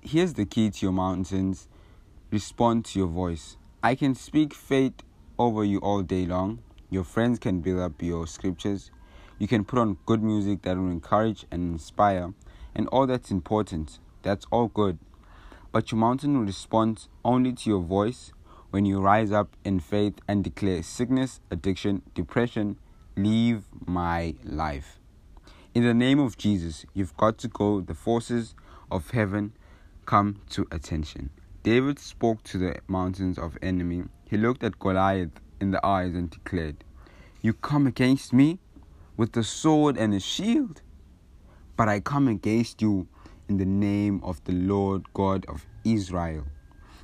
Here's 0.00 0.34
the 0.34 0.46
key 0.46 0.70
to 0.70 0.86
your 0.86 0.92
mountains. 0.92 1.68
Respond 2.30 2.84
to 2.86 2.98
your 2.98 3.08
voice. 3.08 3.56
I 3.82 3.94
can 3.94 4.14
speak 4.14 4.54
faith 4.54 4.94
over 5.38 5.64
you 5.64 5.78
all 5.78 6.02
day 6.02 6.26
long. 6.26 6.60
Your 6.90 7.04
friends 7.04 7.38
can 7.38 7.60
build 7.60 7.80
up 7.80 8.00
your 8.00 8.26
scriptures. 8.26 8.90
You 9.38 9.48
can 9.48 9.64
put 9.64 9.78
on 9.78 9.98
good 10.06 10.22
music 10.22 10.62
that 10.62 10.76
will 10.76 10.90
encourage 10.90 11.44
and 11.50 11.72
inspire, 11.72 12.32
and 12.74 12.88
all 12.88 13.06
that's 13.06 13.30
important. 13.30 13.98
That's 14.26 14.44
all 14.50 14.66
good. 14.66 14.98
But 15.70 15.92
your 15.92 16.00
mountain 16.00 16.36
will 16.36 16.46
respond 16.46 17.06
only 17.24 17.52
to 17.52 17.70
your 17.70 17.80
voice 17.80 18.32
when 18.70 18.84
you 18.84 18.98
rise 18.98 19.30
up 19.30 19.56
in 19.64 19.78
faith 19.78 20.14
and 20.26 20.42
declare 20.42 20.82
sickness, 20.82 21.38
addiction, 21.48 22.02
depression, 22.12 22.76
leave 23.16 23.62
my 23.86 24.34
life. 24.42 24.98
In 25.76 25.84
the 25.84 25.94
name 25.94 26.18
of 26.18 26.36
Jesus, 26.36 26.84
you've 26.92 27.16
got 27.16 27.38
to 27.38 27.46
go. 27.46 27.80
The 27.80 27.94
forces 27.94 28.56
of 28.90 29.12
heaven 29.12 29.52
come 30.06 30.40
to 30.50 30.66
attention. 30.72 31.30
David 31.62 32.00
spoke 32.00 32.42
to 32.44 32.58
the 32.58 32.80
mountains 32.88 33.38
of 33.38 33.56
enemy. 33.62 34.06
He 34.24 34.36
looked 34.36 34.64
at 34.64 34.80
Goliath 34.80 35.40
in 35.60 35.70
the 35.70 35.86
eyes 35.86 36.14
and 36.14 36.28
declared, 36.28 36.82
You 37.42 37.52
come 37.52 37.86
against 37.86 38.32
me 38.32 38.58
with 39.16 39.36
a 39.36 39.44
sword 39.44 39.96
and 39.96 40.12
a 40.12 40.18
shield, 40.18 40.82
but 41.76 41.88
I 41.88 42.00
come 42.00 42.26
against 42.26 42.82
you 42.82 43.06
in 43.48 43.58
the 43.58 43.64
name 43.64 44.20
of 44.22 44.42
the 44.44 44.52
Lord 44.52 45.12
God 45.14 45.44
of 45.46 45.66
Israel. 45.84 46.46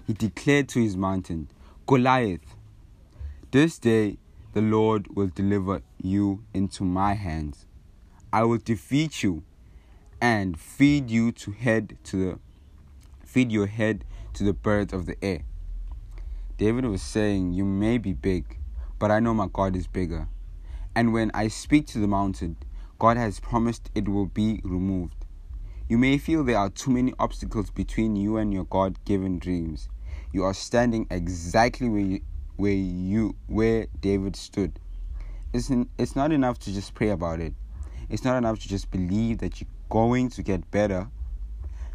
He 0.07 0.13
declared 0.13 0.69
to 0.71 0.83
his 0.83 0.97
mountain, 0.97 1.49
Goliath, 1.87 2.57
this 3.51 3.79
day 3.79 4.19
the 4.53 4.63
Lord 4.63 5.15
will 5.17 5.29
deliver 5.29 5.83
you 6.03 6.43
into 6.53 6.85
my 6.85 7.15
hands 7.15 7.67
I 8.35 8.45
will 8.45 8.57
defeat 8.57 9.23
you 9.23 9.43
and 10.19 10.59
feed 10.59 11.11
you 11.11 11.33
to 11.33 11.51
head 11.51 11.99
to 12.05 12.17
the 12.17 12.39
feed 13.27 13.53
your 13.53 13.67
head 13.67 14.07
to 14.33 14.43
the 14.43 14.55
birds 14.55 14.95
of 14.95 15.05
the 15.05 15.23
air. 15.23 15.43
David 16.57 16.87
was 16.87 17.03
saying, 17.03 17.53
You 17.53 17.67
may 17.67 17.99
be 17.99 18.15
big, 18.15 18.57
but 18.99 19.11
I 19.11 19.21
know 19.21 19.35
my 19.35 19.49
God 19.53 19.77
is 19.77 19.87
bigger. 19.87 20.29
And 20.95 21.13
when 21.13 21.31
I 21.35 21.49
speak 21.49 21.87
to 21.89 21.99
the 21.99 22.07
mountain, 22.07 22.57
God 22.99 23.19
has 23.19 23.39
promised 23.39 23.91
it 23.95 24.09
will 24.09 24.27
be 24.27 24.63
removed. 24.65 25.22
You 25.93 25.99
may 25.99 26.17
feel 26.17 26.43
there 26.43 26.57
are 26.57 26.71
too 26.71 26.91
many 26.91 27.13
obstacles 27.19 27.69
between 27.69 28.17
you 28.17 28.39
and 28.39 28.51
your 28.51 28.65
God 28.65 28.97
given 29.05 29.39
dreams. 29.39 29.91
You 30.33 30.43
are 30.45 30.55
standing 30.55 31.07
exactly 31.11 31.87
where 31.87 32.01
you, 32.01 32.21
where 32.57 32.73
you 32.73 33.37
where 33.47 33.89
David 34.01 34.35
stood. 34.35 34.81
It's, 35.53 35.71
it's 35.99 36.17
not 36.17 36.33
enough 36.33 36.59
to 36.61 36.73
just 36.73 36.95
pray 36.95 37.11
about 37.11 37.41
it. 37.41 37.53
It's 38.09 38.25
not 38.25 38.39
enough 38.39 38.59
to 38.61 38.69
just 38.69 38.91
believe 38.91 39.37
that 39.41 39.61
you're 39.61 39.69
going 39.91 40.31
to 40.31 40.43
get 40.43 40.71
better. 40.71 41.09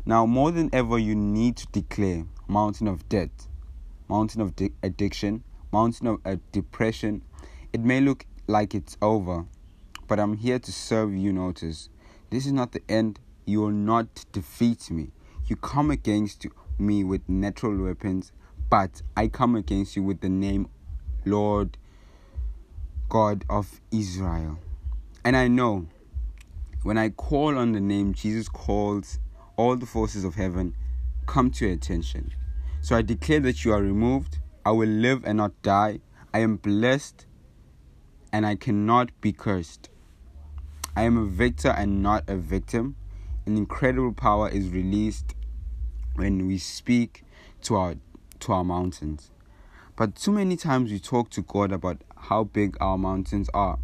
Now, 0.05 0.27
more 0.27 0.51
than 0.51 0.69
ever, 0.73 0.99
you 0.99 1.15
need 1.15 1.57
to 1.57 1.67
declare 1.71 2.27
mountain 2.47 2.87
of 2.87 3.09
debt, 3.09 3.47
mountain 4.07 4.41
of 4.41 4.55
de- 4.55 4.73
addiction, 4.83 5.43
mountain 5.71 6.05
of 6.05 6.19
uh, 6.23 6.35
depression. 6.51 7.23
It 7.73 7.79
may 7.79 8.01
look 8.01 8.27
like 8.45 8.75
it's 8.75 8.95
over, 9.01 9.45
but 10.07 10.19
I'm 10.19 10.37
here 10.37 10.59
to 10.59 10.71
serve 10.71 11.15
you. 11.15 11.33
Notice, 11.33 11.89
this 12.29 12.45
is 12.45 12.51
not 12.51 12.73
the 12.73 12.83
end. 12.87 13.17
You 13.47 13.61
will 13.61 13.71
not 13.71 14.25
defeat 14.33 14.91
me. 14.91 15.11
You 15.47 15.55
come 15.55 15.89
against 15.89 16.45
me 16.77 17.05
with 17.05 17.27
natural 17.29 17.81
weapons, 17.81 18.33
but 18.69 19.01
I 19.15 19.29
come 19.29 19.55
against 19.55 19.95
you 19.95 20.03
with 20.03 20.19
the 20.19 20.27
name 20.27 20.67
Lord 21.25 21.77
God 23.07 23.45
of 23.49 23.79
Israel. 23.89 24.59
And 25.23 25.37
I 25.37 25.47
know 25.47 25.87
when 26.83 26.97
I 26.97 27.07
call 27.07 27.57
on 27.57 27.71
the 27.71 27.79
name, 27.79 28.13
Jesus 28.13 28.49
calls 28.49 29.19
all 29.55 29.77
the 29.77 29.85
forces 29.85 30.25
of 30.25 30.35
heaven, 30.35 30.75
come 31.25 31.49
to 31.51 31.65
your 31.65 31.73
attention. 31.73 32.33
So 32.81 32.97
I 32.97 33.01
declare 33.01 33.39
that 33.39 33.63
you 33.63 33.71
are 33.71 33.81
removed. 33.81 34.39
I 34.65 34.71
will 34.71 34.89
live 34.89 35.23
and 35.23 35.37
not 35.37 35.61
die. 35.61 36.01
I 36.33 36.39
am 36.39 36.57
blessed 36.57 37.25
and 38.33 38.45
I 38.45 38.55
cannot 38.55 39.09
be 39.21 39.31
cursed. 39.31 39.89
I 40.97 41.03
am 41.03 41.17
a 41.17 41.25
victor 41.25 41.69
and 41.69 42.03
not 42.03 42.25
a 42.27 42.35
victim. 42.35 42.97
An 43.47 43.55
incredible 43.55 44.11
power 44.11 44.49
is 44.49 44.67
released 44.67 45.33
when 46.15 46.47
we 46.47 46.57
speak 46.57 47.23
to 47.61 47.77
our 47.77 47.95
to 48.41 48.51
our 48.51 48.65
mountains. 48.65 49.31
But 49.95 50.17
too 50.17 50.33
many 50.33 50.57
times 50.57 50.91
we 50.91 50.99
talk 50.99 51.29
to 51.29 51.41
God 51.43 51.71
about 51.71 52.01
how 52.17 52.43
big 52.43 52.75
our 52.81 52.97
mountains 52.97 53.49
are 53.53 53.79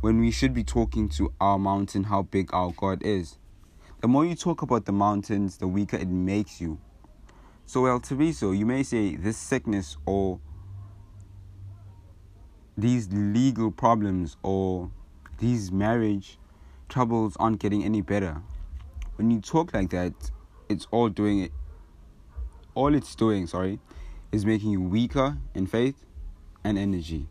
when 0.00 0.18
we 0.18 0.32
should 0.32 0.52
be 0.52 0.64
talking 0.64 1.08
to 1.10 1.32
our 1.40 1.56
mountain 1.56 2.02
how 2.02 2.22
big 2.22 2.52
our 2.52 2.72
God 2.72 3.00
is. 3.04 3.38
The 4.00 4.08
more 4.08 4.26
you 4.26 4.34
talk 4.34 4.60
about 4.60 4.86
the 4.86 4.92
mountains, 4.92 5.58
the 5.58 5.68
weaker 5.68 5.96
it 5.96 6.08
makes 6.08 6.60
you. 6.60 6.80
So, 7.66 7.86
El 7.86 8.00
Teresa, 8.00 8.52
you 8.56 8.66
may 8.66 8.82
say 8.82 9.14
this 9.14 9.36
sickness 9.36 9.98
or 10.04 10.40
these 12.76 13.08
legal 13.12 13.70
problems 13.70 14.36
or 14.42 14.90
these 15.38 15.70
marriage 15.70 16.40
troubles 16.88 17.36
aren't 17.38 17.60
getting 17.60 17.84
any 17.84 18.00
better. 18.00 18.42
When 19.20 19.30
you 19.30 19.42
talk 19.42 19.74
like 19.74 19.90
that, 19.90 20.14
it's 20.70 20.86
all 20.90 21.10
doing 21.10 21.40
it. 21.40 21.52
All 22.74 22.94
it's 22.94 23.14
doing, 23.14 23.46
sorry, 23.46 23.78
is 24.32 24.46
making 24.46 24.70
you 24.70 24.80
weaker 24.80 25.36
in 25.54 25.66
faith 25.66 26.06
and 26.64 26.78
energy. 26.78 27.28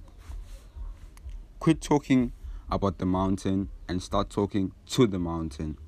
Quit 1.58 1.82
talking 1.82 2.32
about 2.70 3.00
the 3.00 3.08
mountain 3.08 3.70
and 3.88 4.04
start 4.04 4.30
talking 4.30 4.72
to 4.86 5.08
the 5.08 5.18
mountain. 5.18 5.80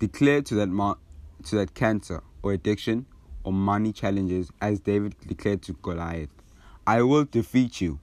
Declare 0.00 0.42
to 0.42 0.56
that 0.56 0.68
mo- 0.68 0.98
to 1.44 1.54
that 1.54 1.74
cancer 1.74 2.20
or 2.42 2.54
addiction 2.54 3.06
or 3.44 3.52
money 3.52 3.92
challenges 3.92 4.50
as 4.60 4.80
David 4.80 5.14
declared 5.28 5.62
to 5.62 5.74
Goliath, 5.74 6.30
I 6.84 7.02
will 7.02 7.24
defeat 7.24 7.80
you. 7.80 8.00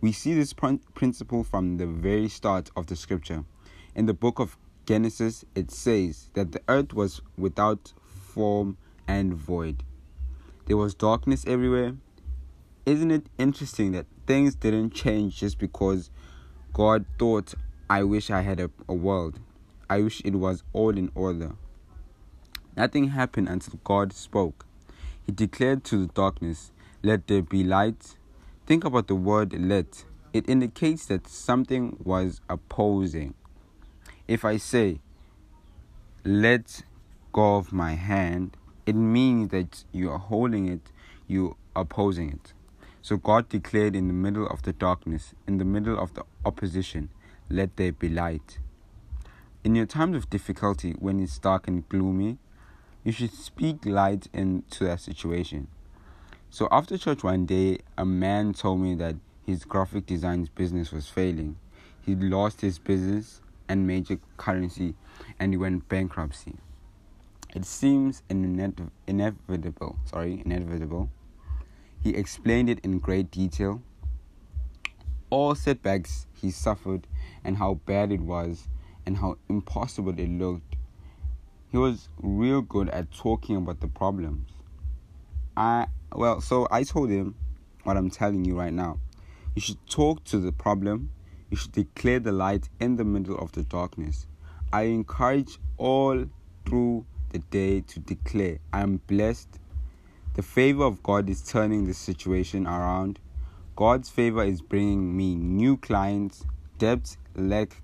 We 0.00 0.12
see 0.12 0.32
this 0.32 0.54
pr- 0.54 0.76
principle 0.94 1.44
from 1.44 1.76
the 1.76 1.86
very 1.86 2.30
start 2.30 2.70
of 2.74 2.86
the 2.86 2.96
scripture. 2.96 3.44
In 3.94 4.06
the 4.06 4.14
book 4.14 4.38
of 4.38 4.56
Genesis, 4.86 5.44
it 5.54 5.70
says 5.70 6.28
that 6.34 6.52
the 6.52 6.60
earth 6.68 6.92
was 6.92 7.22
without 7.38 7.92
form 8.06 8.76
and 9.08 9.34
void. 9.34 9.82
There 10.66 10.76
was 10.76 10.94
darkness 10.94 11.44
everywhere. 11.46 11.96
Isn't 12.86 13.10
it 13.10 13.26
interesting 13.38 13.92
that 13.92 14.06
things 14.26 14.54
didn't 14.54 14.90
change 14.90 15.36
just 15.36 15.58
because 15.58 16.10
God 16.72 17.04
thought, 17.18 17.54
I 17.88 18.02
wish 18.02 18.30
I 18.30 18.40
had 18.40 18.60
a, 18.60 18.70
a 18.88 18.94
world. 18.94 19.38
I 19.88 20.00
wish 20.00 20.22
it 20.24 20.34
was 20.34 20.62
all 20.72 20.96
in 20.96 21.10
order. 21.14 21.52
Nothing 22.76 23.08
happened 23.08 23.48
until 23.48 23.78
God 23.84 24.12
spoke. 24.12 24.66
He 25.24 25.32
declared 25.32 25.84
to 25.84 25.98
the 25.98 26.12
darkness, 26.12 26.72
Let 27.02 27.26
there 27.26 27.42
be 27.42 27.62
light. 27.62 28.16
Think 28.66 28.84
about 28.84 29.08
the 29.08 29.14
word 29.14 29.52
let. 29.52 30.04
It 30.32 30.48
indicates 30.48 31.06
that 31.06 31.28
something 31.28 31.96
was 32.02 32.40
opposing. 32.48 33.34
If 34.26 34.44
I 34.44 34.56
say, 34.56 35.00
Let 36.24 36.82
go 37.32 37.56
of 37.56 37.72
my 37.72 37.92
hand, 37.92 38.56
it 38.86 38.94
means 38.94 39.50
that 39.50 39.84
you 39.92 40.10
are 40.10 40.18
holding 40.18 40.66
it, 40.66 40.80
you 41.26 41.56
are 41.76 41.82
opposing 41.82 42.30
it. 42.30 42.52
So 43.02 43.18
God 43.18 43.50
declared 43.50 43.94
in 43.94 44.08
the 44.08 44.14
middle 44.14 44.46
of 44.46 44.62
the 44.62 44.72
darkness, 44.72 45.34
in 45.46 45.58
the 45.58 45.64
middle 45.64 45.98
of 45.98 46.14
the 46.14 46.24
opposition, 46.44 47.10
let 47.50 47.76
there 47.76 47.92
be 47.92 48.08
light. 48.08 48.58
In 49.62 49.74
your 49.74 49.84
times 49.84 50.16
of 50.16 50.30
difficulty, 50.30 50.92
when 50.98 51.20
it's 51.20 51.38
dark 51.38 51.68
and 51.68 51.86
gloomy, 51.90 52.38
you 53.02 53.12
should 53.12 53.32
speak 53.32 53.84
light 53.84 54.28
into 54.32 54.84
that 54.84 55.00
situation. 55.00 55.68
So 56.48 56.66
after 56.70 56.96
church 56.96 57.22
one 57.22 57.44
day, 57.44 57.80
a 57.98 58.06
man 58.06 58.54
told 58.54 58.80
me 58.80 58.94
that 58.94 59.16
his 59.44 59.66
graphic 59.66 60.06
design 60.06 60.48
business 60.54 60.92
was 60.92 61.08
failing. 61.08 61.56
He 62.00 62.14
lost 62.14 62.62
his 62.62 62.78
business 62.78 63.42
and 63.68 63.86
major 63.86 64.18
currency 64.36 64.94
and 65.38 65.52
he 65.52 65.56
went 65.56 65.88
bankruptcy. 65.88 66.54
It 67.54 67.64
seems 67.64 68.22
inevitable, 68.28 69.98
sorry, 70.06 70.42
inevitable 70.44 71.10
he 72.04 72.10
explained 72.10 72.68
it 72.68 72.80
in 72.80 72.98
great 72.98 73.30
detail. 73.30 73.80
All 75.30 75.54
setbacks 75.54 76.26
he 76.34 76.50
suffered 76.50 77.06
and 77.42 77.56
how 77.56 77.80
bad 77.86 78.12
it 78.12 78.20
was 78.20 78.68
and 79.06 79.16
how 79.16 79.38
impossible 79.48 80.12
it 80.20 80.28
looked. 80.28 80.76
He 81.72 81.78
was 81.78 82.10
real 82.20 82.60
good 82.60 82.90
at 82.90 83.10
talking 83.10 83.56
about 83.56 83.80
the 83.80 83.88
problems. 83.88 84.50
I 85.56 85.86
well, 86.14 86.42
so 86.42 86.68
I 86.70 86.82
told 86.84 87.08
him 87.08 87.34
what 87.84 87.96
I'm 87.96 88.10
telling 88.10 88.44
you 88.44 88.56
right 88.56 88.72
now. 88.72 89.00
You 89.54 89.62
should 89.62 89.84
talk 89.88 90.22
to 90.24 90.38
the 90.38 90.52
problem. 90.52 91.10
You 91.50 91.56
should 91.56 91.72
declare 91.72 92.20
the 92.20 92.32
light 92.32 92.68
in 92.80 92.96
the 92.96 93.04
middle 93.04 93.38
of 93.38 93.52
the 93.52 93.62
darkness. 93.62 94.26
I 94.72 94.82
encourage 94.82 95.58
all 95.76 96.26
through 96.66 97.06
the 97.30 97.38
day 97.38 97.80
to 97.82 98.00
declare, 98.00 98.58
I 98.72 98.80
am 98.80 99.00
blessed 99.06 99.58
the 100.34 100.42
favor 100.42 100.82
of 100.82 101.00
God 101.04 101.30
is 101.30 101.42
turning 101.42 101.86
the 101.86 101.94
situation 101.94 102.66
around. 102.66 103.20
God's 103.76 104.10
favor 104.10 104.42
is 104.42 104.60
bringing 104.60 105.16
me 105.16 105.36
new 105.36 105.76
clients. 105.76 106.44
Debt, 106.78 107.16
lack, 107.36 107.80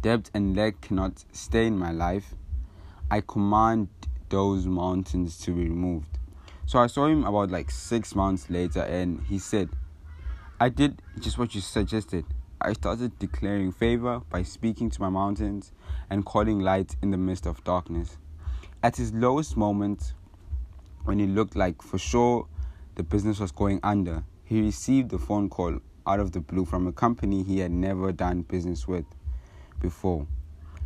debt 0.00 0.30
and 0.32 0.56
lack 0.56 0.80
cannot 0.80 1.22
stay 1.32 1.66
in 1.66 1.78
my 1.78 1.92
life. 1.92 2.34
I 3.10 3.20
command 3.20 3.88
those 4.30 4.66
mountains 4.66 5.38
to 5.40 5.50
be 5.50 5.64
removed. 5.64 6.18
So 6.64 6.78
I 6.78 6.86
saw 6.86 7.06
him 7.06 7.24
about 7.24 7.50
like 7.50 7.70
six 7.70 8.14
months 8.14 8.48
later, 8.48 8.80
and 8.80 9.20
he 9.28 9.38
said, 9.38 9.68
I 10.60 10.70
did 10.70 11.00
just 11.20 11.38
what 11.38 11.54
you 11.54 11.60
suggested. 11.60 12.24
I 12.60 12.72
started 12.72 13.16
declaring 13.20 13.70
favor 13.70 14.22
by 14.28 14.42
speaking 14.42 14.90
to 14.90 15.00
my 15.00 15.08
mountains 15.08 15.70
and 16.10 16.24
calling 16.24 16.58
light 16.58 16.96
in 17.00 17.12
the 17.12 17.16
midst 17.16 17.46
of 17.46 17.62
darkness. 17.62 18.18
At 18.82 18.96
his 18.96 19.12
lowest 19.12 19.56
moment, 19.56 20.14
when 21.04 21.20
it 21.20 21.28
looked 21.28 21.54
like 21.54 21.80
for 21.80 21.96
sure 21.96 22.48
the 22.96 23.04
business 23.04 23.38
was 23.38 23.52
going 23.52 23.78
under, 23.84 24.24
he 24.42 24.60
received 24.60 25.12
a 25.12 25.18
phone 25.18 25.48
call 25.48 25.78
out 26.08 26.18
of 26.18 26.32
the 26.32 26.40
blue 26.40 26.64
from 26.64 26.88
a 26.88 26.92
company 26.92 27.44
he 27.44 27.60
had 27.60 27.70
never 27.70 28.10
done 28.10 28.42
business 28.42 28.88
with 28.88 29.04
before. 29.80 30.26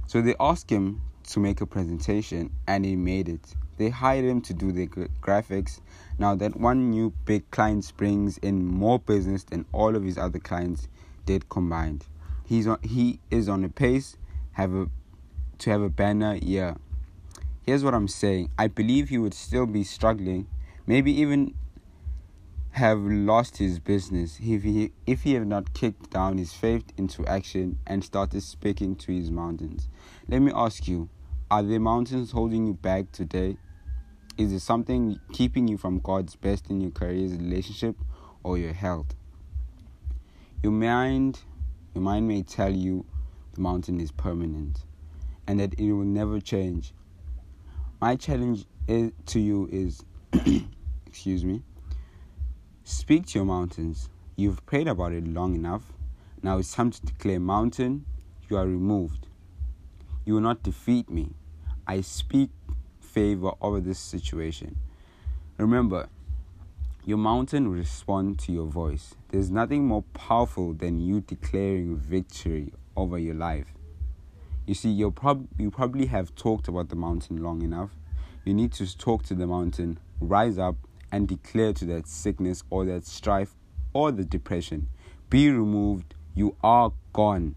So 0.07 0.21
they 0.21 0.35
asked 0.39 0.69
him 0.69 1.01
to 1.29 1.41
make 1.41 1.63
a 1.63 1.67
presentation 1.67 2.51
and 2.67 2.85
he 2.85 2.95
made 2.95 3.31
it. 3.31 3.55
They 3.77 3.89
hired 3.89 4.25
him 4.25 4.41
to 4.43 4.55
do 4.55 4.73
the 4.73 4.87
graphics. 4.87 5.81
Now 6.19 6.35
that 6.37 6.59
one 6.59 6.91
new 6.91 7.13
big 7.25 7.51
client 7.51 7.93
brings 7.97 8.39
in 8.39 8.67
more 8.67 8.99
business 8.99 9.45
than 9.45 9.65
all 9.73 9.97
of 9.97 10.05
his 10.05 10.19
other 10.19 10.39
clients 10.39 10.89
did 11.27 11.49
combined. 11.49 12.07
He's 12.45 12.67
on 12.67 12.79
he 12.83 13.21
is 13.31 13.49
on 13.49 13.65
a 13.65 13.69
pace 13.69 14.17
have 14.53 14.75
a 14.75 14.89
to 15.59 15.71
have 15.71 15.83
a 15.83 15.89
banner 15.89 16.35
year. 16.35 16.77
Here's 17.65 17.85
what 17.85 17.95
I'm 17.95 18.09
saying. 18.09 18.51
I 18.59 18.67
believe 18.67 19.09
he 19.09 19.19
would 19.19 19.35
still 19.35 19.67
be 19.67 19.85
struggling, 19.85 20.49
maybe 20.87 21.13
even 21.13 21.55
have 22.73 22.99
lost 23.01 23.59
his 23.59 23.79
business 23.79 24.39
if 24.43 24.63
he 24.63 24.93
if 25.07 25.23
he 25.23 25.35
had 25.35 25.47
not 25.47 25.75
kicked 25.75 26.11
down 26.11 26.39
his 26.39 26.53
faith 26.53 26.85
into 26.97 27.25
action 27.27 27.79
and 27.87 28.03
started 28.03 28.43
speaking 28.43 28.97
to 28.97 29.13
his 29.13 29.31
mountains. 29.31 29.89
Let 30.29 30.41
me 30.43 30.53
ask 30.55 30.89
you, 30.89 31.09
are 31.53 31.63
the 31.63 31.77
mountains 31.77 32.31
holding 32.31 32.67
you 32.67 32.73
back 32.73 33.13
today? 33.13 33.59
Is 34.39 34.55
it 34.55 34.61
something 34.61 35.21
keeping 35.35 35.69
you 35.69 35.77
from 35.77 35.99
God's 35.99 36.35
best 36.35 36.71
in 36.71 36.81
your 36.81 36.93
career, 36.93 37.29
relationship, 37.29 37.95
or 38.43 38.57
your 38.57 38.73
health? 38.73 39.15
Your 40.63 40.73
mind, 40.73 41.41
your 41.95 42.01
mind 42.01 42.27
may 42.27 42.43
tell 42.43 42.71
you 42.75 43.05
the 43.53 43.61
mountain 43.61 44.01
is 44.01 44.11
permanent 44.11 44.87
and 45.47 45.61
that 45.61 45.75
it 45.79 45.93
will 45.93 46.07
never 46.07 46.41
change. 46.41 46.95
My 48.01 48.17
challenge 48.17 48.65
is, 48.89 49.13
to 49.27 49.39
you 49.39 49.69
is, 49.71 50.03
excuse 51.07 51.45
me, 51.45 51.63
speak 52.83 53.27
to 53.27 53.41
your 53.41 53.45
mountains. 53.45 54.09
You've 54.37 54.65
prayed 54.65 54.89
about 54.89 55.13
it 55.13 55.29
long 55.29 55.55
enough. 55.55 55.83
Now 56.43 56.57
it's 56.57 56.73
time 56.73 56.93
to 56.93 57.03
declare, 57.05 57.41
Mountain, 57.41 58.07
you 58.49 58.57
are 58.57 58.67
removed. 58.67 59.27
You 60.25 60.33
will 60.33 60.41
not 60.41 60.63
defeat 60.63 61.11
me. 61.11 61.35
I 61.93 62.01
speak 62.01 62.49
favor 63.01 63.53
over 63.61 63.79
this 63.79 63.99
situation. 63.99 64.77
Remember, 65.59 66.09
your 67.05 67.19
mountain 67.19 67.69
will 67.69 67.77
respond 67.77 68.39
to 68.39 68.53
your 68.53 68.65
voice. 68.65 69.15
There's 69.29 69.51
nothing 69.51 69.87
more 69.87 70.01
powerful 70.15 70.73
than 70.73 71.01
you 71.03 71.21
declaring 71.21 71.99
victory 71.99 72.73
over 72.97 73.19
your 73.19 73.35
life. 73.35 73.67
You 74.67 74.73
see, 74.73 74.89
you 74.89 75.11
prob- 75.11 75.49
you 75.59 75.71
probably 75.71 76.07
have 76.07 76.35
talked 76.35 76.67
about 76.67 76.89
the 76.89 76.97
mountain 76.97 77.43
long 77.43 77.61
enough. 77.61 77.91
You 78.47 78.55
need 78.55 78.73
to 78.73 78.97
talk 78.97 79.25
to 79.25 79.35
the 79.35 79.47
mountain, 79.47 79.99
rise 80.19 80.57
up, 80.57 80.77
and 81.13 81.29
declare 81.29 81.75
to 81.75 81.85
that 81.85 82.09
sickness 82.09 82.65
or 82.71 82.87
that 82.87 83.05
strife 83.05 83.55
or 83.93 84.13
the 84.13 84.25
depression, 84.25 84.89
be 85.29 85.51
removed. 85.51 86.15
You 86.35 86.57
are 86.65 86.93
gone. 87.13 87.55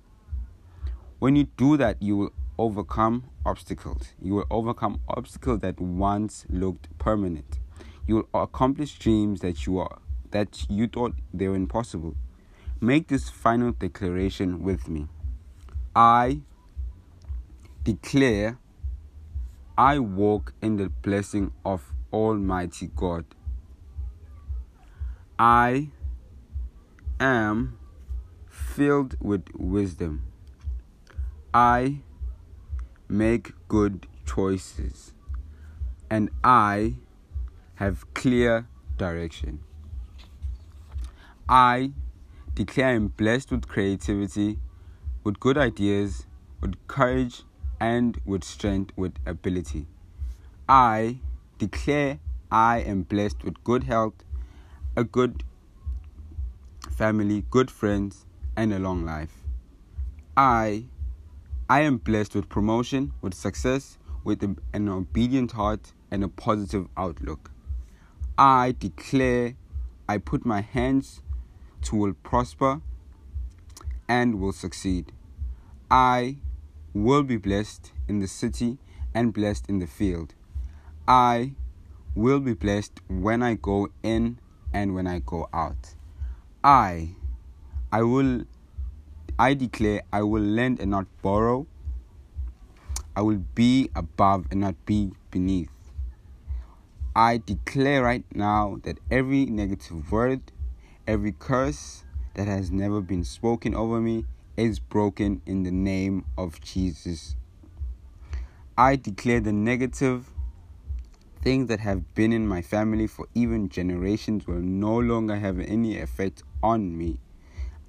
When 1.20 1.38
you 1.38 1.46
do 1.56 1.78
that, 1.78 2.02
you 2.02 2.18
will 2.18 2.34
overcome 2.58 3.30
obstacles. 3.46 4.14
You 4.22 4.36
will 4.36 4.48
overcome 4.50 5.00
obstacles 5.08 5.60
that 5.62 5.80
once 5.80 6.46
looked 6.50 6.96
permanent. 6.98 7.60
You 8.08 8.16
will 8.16 8.42
accomplish 8.42 8.98
dreams 8.98 9.42
that 9.42 9.66
you 9.66 9.80
are 9.80 10.00
that 10.32 10.66
you 10.70 10.86
thought 10.86 11.14
they 11.34 11.48
were 11.48 11.56
impossible. 11.56 12.14
Make 12.82 13.08
this 13.08 13.30
final 13.30 13.72
declaration 13.72 14.64
with 14.64 14.90
me. 14.90 15.08
I 15.96 16.42
declare 17.84 18.58
I 19.78 20.00
walk 20.00 20.54
in 20.62 20.76
the 20.76 20.90
blessing 20.90 21.54
of 21.64 21.94
Almighty 22.12 22.90
God. 22.94 23.24
I 25.40 25.90
am 27.20 27.78
filled 28.50 29.16
with 29.22 29.46
wisdom. 29.54 30.24
I 31.54 32.02
make 33.08 33.54
good 33.68 34.08
choices, 34.26 35.14
and 36.10 36.30
I 36.44 36.96
have 37.76 38.14
clear 38.14 38.68
direction. 38.98 39.60
I 41.48 41.92
declare 42.54 42.96
I'm 42.96 43.10
blessed 43.10 43.52
with 43.52 43.68
creativity, 43.68 44.60
with 45.24 45.40
good 45.40 45.58
ideas, 45.58 46.26
with 46.62 46.76
courage, 46.88 47.44
and 47.80 48.20
with 48.26 48.44
strength, 48.44 48.92
with 48.96 49.14
ability. 49.26 49.88
I 50.68 51.20
declare 51.58 52.20
I 52.52 52.80
am 52.80 53.04
blessed 53.04 53.44
with 53.44 53.64
good 53.64 53.84
health, 53.84 54.24
a 54.96 55.04
good 55.04 55.44
family, 56.92 57.46
good 57.52 57.70
friends, 57.70 58.26
and 58.56 58.74
a 58.74 58.80
long 58.80 59.06
life. 59.06 59.44
I 60.38 60.86
I 61.68 61.82
am 61.82 61.98
blessed 61.98 62.36
with 62.36 62.48
promotion, 62.48 63.14
with 63.22 63.34
success, 63.34 63.98
with 64.24 64.44
an 64.74 64.90
obedient 64.90 65.54
heart, 65.54 65.94
and 66.12 66.24
a 66.24 66.28
positive 66.28 66.88
outlook. 66.96 67.52
I 68.38 68.76
declare 68.78 69.56
I 70.08 70.20
put 70.20 70.46
my 70.46 70.62
hands 70.62 71.22
to 71.84 71.96
will 71.96 72.14
prosper 72.14 72.82
and 74.08 74.40
will 74.40 74.54
succeed. 74.54 75.12
I 75.90 76.38
will 76.94 77.24
be 77.24 77.38
blessed 77.38 77.92
in 78.08 78.20
the 78.20 78.28
city 78.28 78.78
and 79.14 79.34
blessed 79.34 79.68
in 79.68 79.80
the 79.80 79.88
field. 79.88 80.36
I 81.08 81.54
will 82.14 82.40
be 82.40 82.54
blessed 82.54 83.02
when 83.08 83.42
I 83.42 83.56
go 83.56 83.90
in 84.04 84.40
and 84.72 84.94
when 84.94 85.08
I 85.08 85.20
go 85.20 85.50
out. 85.54 85.96
I 86.64 87.16
I 87.92 88.04
will 88.04 88.44
I 89.38 89.54
declare 89.54 90.02
I 90.14 90.24
will 90.24 90.42
lend 90.42 90.80
and 90.80 90.92
not 90.92 91.08
borrow. 91.22 91.68
I 93.16 93.22
will 93.22 93.44
be 93.54 93.90
above 93.94 94.46
and 94.50 94.62
not 94.62 94.76
be 94.86 95.12
beneath. 95.30 95.70
I 97.16 97.42
declare 97.46 98.04
right 98.04 98.26
now 98.34 98.80
that 98.84 99.00
every 99.12 99.46
negative 99.46 100.12
word, 100.12 100.52
every 101.08 101.34
curse 101.34 102.04
that 102.36 102.48
has 102.48 102.72
never 102.72 103.02
been 103.02 103.24
spoken 103.24 103.76
over 103.76 104.00
me 104.00 104.26
is 104.56 104.80
broken 104.80 105.42
in 105.46 105.64
the 105.64 105.72
name 105.72 106.26
of 106.38 106.62
Jesus. 106.62 107.36
I 108.78 108.96
declare 108.96 109.42
the 109.42 109.54
negative 109.54 110.30
things 111.42 111.68
that 111.68 111.80
have 111.82 112.14
been 112.16 112.34
in 112.34 112.48
my 112.48 112.62
family 112.62 113.08
for 113.08 113.28
even 113.36 113.70
generations 113.70 114.48
will 114.48 114.62
no 114.62 114.98
longer 114.98 115.38
have 115.38 115.60
any 115.60 116.00
effect 116.00 116.44
on 116.64 116.98
me. 116.98 117.20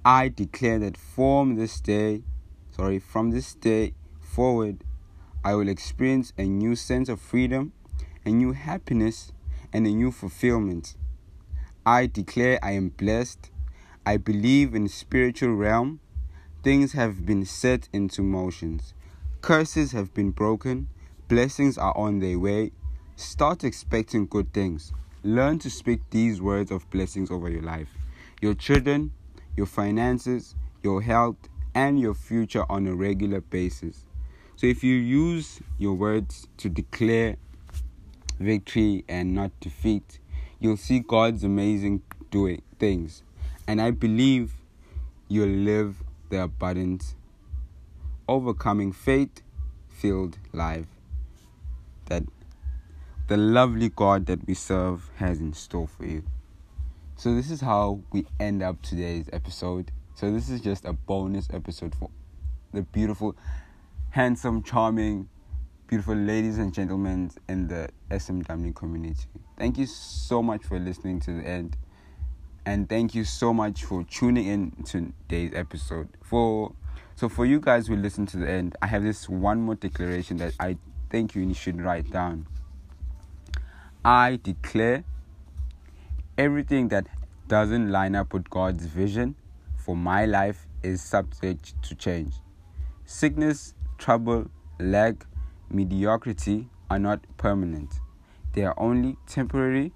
I 0.07 0.29
declare 0.29 0.79
that 0.79 0.95
from 0.95 1.55
this 1.55 1.81
day, 1.81 2.23
sorry, 2.71 2.97
from 2.97 3.31
this 3.31 3.53
day 3.53 3.93
forward, 4.21 4.85
I 5.43 5.53
will 5.55 5.67
experience 5.67 6.31
a 6.37 6.45
new 6.45 6.77
sense 6.77 7.09
of 7.09 7.19
freedom, 7.19 7.73
a 8.25 8.29
new 8.29 8.53
happiness, 8.53 9.33
and 9.73 9.85
a 9.85 9.89
new 9.89 10.13
fulfillment. 10.13 10.95
I 11.85 12.05
declare 12.05 12.57
I 12.63 12.71
am 12.71 12.87
blessed. 12.87 13.51
I 14.05 14.15
believe 14.15 14.73
in 14.73 14.85
the 14.85 14.89
spiritual 14.89 15.55
realm. 15.55 15.99
Things 16.63 16.93
have 16.93 17.25
been 17.25 17.43
set 17.43 17.89
into 17.91 18.21
motions. 18.21 18.93
Curses 19.41 19.91
have 19.91 20.13
been 20.13 20.31
broken. 20.31 20.87
Blessings 21.27 21.77
are 21.77 21.95
on 21.97 22.19
their 22.19 22.39
way. 22.39 22.71
Start 23.17 23.65
expecting 23.65 24.25
good 24.25 24.53
things. 24.53 24.93
Learn 25.21 25.59
to 25.59 25.69
speak 25.69 25.99
these 26.11 26.39
words 26.39 26.71
of 26.71 26.89
blessings 26.91 27.29
over 27.29 27.49
your 27.49 27.61
life, 27.61 27.89
your 28.39 28.53
children, 28.53 29.11
your 29.57 29.65
finances, 29.65 30.55
your 30.83 31.01
health, 31.01 31.35
and 31.75 31.99
your 31.99 32.13
future 32.13 32.63
on 32.69 32.87
a 32.87 32.95
regular 32.95 33.41
basis. 33.41 34.05
So 34.55 34.65
if 34.65 34.83
you 34.83 34.95
use 34.95 35.59
your 35.77 35.93
words 35.93 36.47
to 36.57 36.69
declare 36.69 37.35
victory 38.39 39.03
and 39.09 39.35
not 39.35 39.51
defeat, 39.59 40.19
you'll 40.59 40.77
see 40.77 40.99
God's 40.99 41.43
amazing 41.43 42.03
doing 42.31 42.61
things. 42.79 43.23
And 43.67 43.81
I 43.81 43.91
believe 43.91 44.53
you'll 45.27 45.49
live 45.49 46.03
the 46.29 46.43
abundant, 46.43 47.15
overcoming 48.27 48.91
faith 48.91 49.41
filled 49.89 50.37
life 50.53 50.87
that 52.05 52.23
the 53.27 53.37
lovely 53.37 53.89
God 53.89 54.25
that 54.27 54.47
we 54.47 54.53
serve 54.53 55.09
has 55.17 55.39
in 55.39 55.53
store 55.53 55.87
for 55.87 56.05
you. 56.05 56.23
So 57.19 57.33
this 57.33 57.49
is 57.49 57.59
how 57.61 58.01
we 58.11 58.27
end 58.39 58.61
up 58.61 58.79
today's 58.83 59.27
episode. 59.33 59.91
So 60.13 60.31
this 60.31 60.49
is 60.49 60.61
just 60.61 60.85
a 60.85 60.93
bonus 60.93 61.47
episode 61.51 61.95
for 61.95 62.11
the 62.73 62.83
beautiful, 62.83 63.35
handsome, 64.11 64.61
charming, 64.61 65.27
beautiful 65.87 66.13
ladies 66.13 66.59
and 66.59 66.71
gentlemen 66.71 67.31
in 67.49 67.67
the 67.69 67.89
SMW 68.11 68.75
community. 68.75 69.25
Thank 69.57 69.79
you 69.79 69.87
so 69.87 70.43
much 70.43 70.63
for 70.63 70.77
listening 70.77 71.19
to 71.21 71.41
the 71.41 71.47
end. 71.47 71.75
And 72.67 72.87
thank 72.87 73.15
you 73.15 73.23
so 73.23 73.51
much 73.51 73.83
for 73.83 74.03
tuning 74.03 74.45
in 74.45 74.71
to 74.85 75.11
today's 75.27 75.53
episode. 75.55 76.09
For 76.21 76.71
so 77.15 77.29
for 77.29 77.47
you 77.47 77.59
guys 77.59 77.87
who 77.87 77.95
listen 77.95 78.27
to 78.27 78.37
the 78.37 78.47
end, 78.47 78.75
I 78.79 78.85
have 78.85 79.01
this 79.01 79.27
one 79.27 79.61
more 79.61 79.73
declaration 79.73 80.37
that 80.37 80.53
I 80.59 80.77
think 81.09 81.33
you 81.33 81.51
should 81.55 81.81
write 81.81 82.11
down. 82.11 82.45
I 84.05 84.39
declare 84.43 85.03
everything 86.37 86.87
that 86.89 87.07
doesn't 87.47 87.91
line 87.91 88.15
up 88.15 88.31
with 88.33 88.49
God's 88.49 88.85
vision 88.85 89.35
for 89.75 89.95
my 89.95 90.25
life 90.25 90.67
is 90.83 91.01
subject 91.01 91.81
to 91.83 91.95
change. 91.95 92.35
Sickness, 93.05 93.73
trouble, 93.97 94.49
lack, 94.79 95.25
mediocrity 95.69 96.69
are 96.89 96.99
not 96.99 97.21
permanent. 97.37 97.91
They 98.53 98.63
are 98.63 98.75
only 98.77 99.17
temporary. 99.27 99.93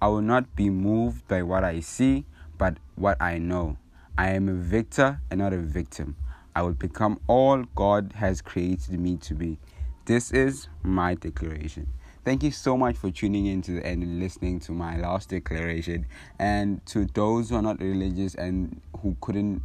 I 0.00 0.08
will 0.08 0.22
not 0.22 0.54
be 0.54 0.70
moved 0.70 1.26
by 1.26 1.42
what 1.42 1.64
I 1.64 1.80
see, 1.80 2.24
but 2.56 2.76
what 2.94 3.20
I 3.20 3.38
know. 3.38 3.76
I 4.16 4.30
am 4.30 4.48
a 4.48 4.54
victor 4.54 5.20
and 5.30 5.40
not 5.40 5.52
a 5.52 5.58
victim. 5.58 6.16
I 6.54 6.62
will 6.62 6.74
become 6.74 7.20
all 7.26 7.64
God 7.74 8.12
has 8.16 8.40
created 8.42 9.00
me 9.00 9.16
to 9.18 9.34
be. 9.34 9.58
This 10.04 10.30
is 10.32 10.68
my 10.82 11.14
declaration. 11.14 11.86
Thank 12.22 12.42
you 12.42 12.50
so 12.50 12.76
much 12.76 12.96
for 12.98 13.10
tuning 13.10 13.46
in 13.46 13.62
to 13.62 13.82
and 13.82 14.20
listening 14.20 14.60
to 14.60 14.72
my 14.72 14.98
last 14.98 15.30
declaration. 15.30 16.04
And 16.38 16.84
to 16.86 17.06
those 17.06 17.48
who 17.48 17.56
are 17.56 17.62
not 17.62 17.80
religious 17.80 18.34
and 18.34 18.78
who 19.00 19.16
couldn't 19.22 19.62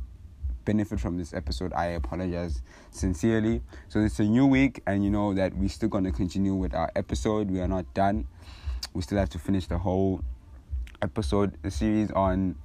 benefit 0.63 1.01
from 1.01 1.17
this 1.17 1.33
episode, 1.33 1.73
I 1.73 1.87
apologize 1.87 2.61
sincerely. 2.91 3.61
So 3.89 3.99
it's 3.99 4.19
a 4.19 4.23
new 4.23 4.45
week, 4.45 4.81
and 4.87 5.03
you 5.03 5.09
know 5.09 5.33
that 5.33 5.53
we're 5.53 5.67
still 5.67 5.89
going 5.89 6.05
to 6.05 6.13
continue 6.13 6.55
with 6.55 6.73
our 6.73 6.89
episode. 6.95 7.51
We 7.51 7.59
are 7.59 7.67
not 7.67 7.93
done. 7.93 8.25
We 8.93 9.01
still 9.01 9.17
have 9.17 9.29
to 9.31 9.39
finish 9.39 9.67
the 9.67 9.77
whole 9.77 10.21
episode, 11.01 11.57
the 11.61 11.71
series 11.71 12.09
on 12.11 12.55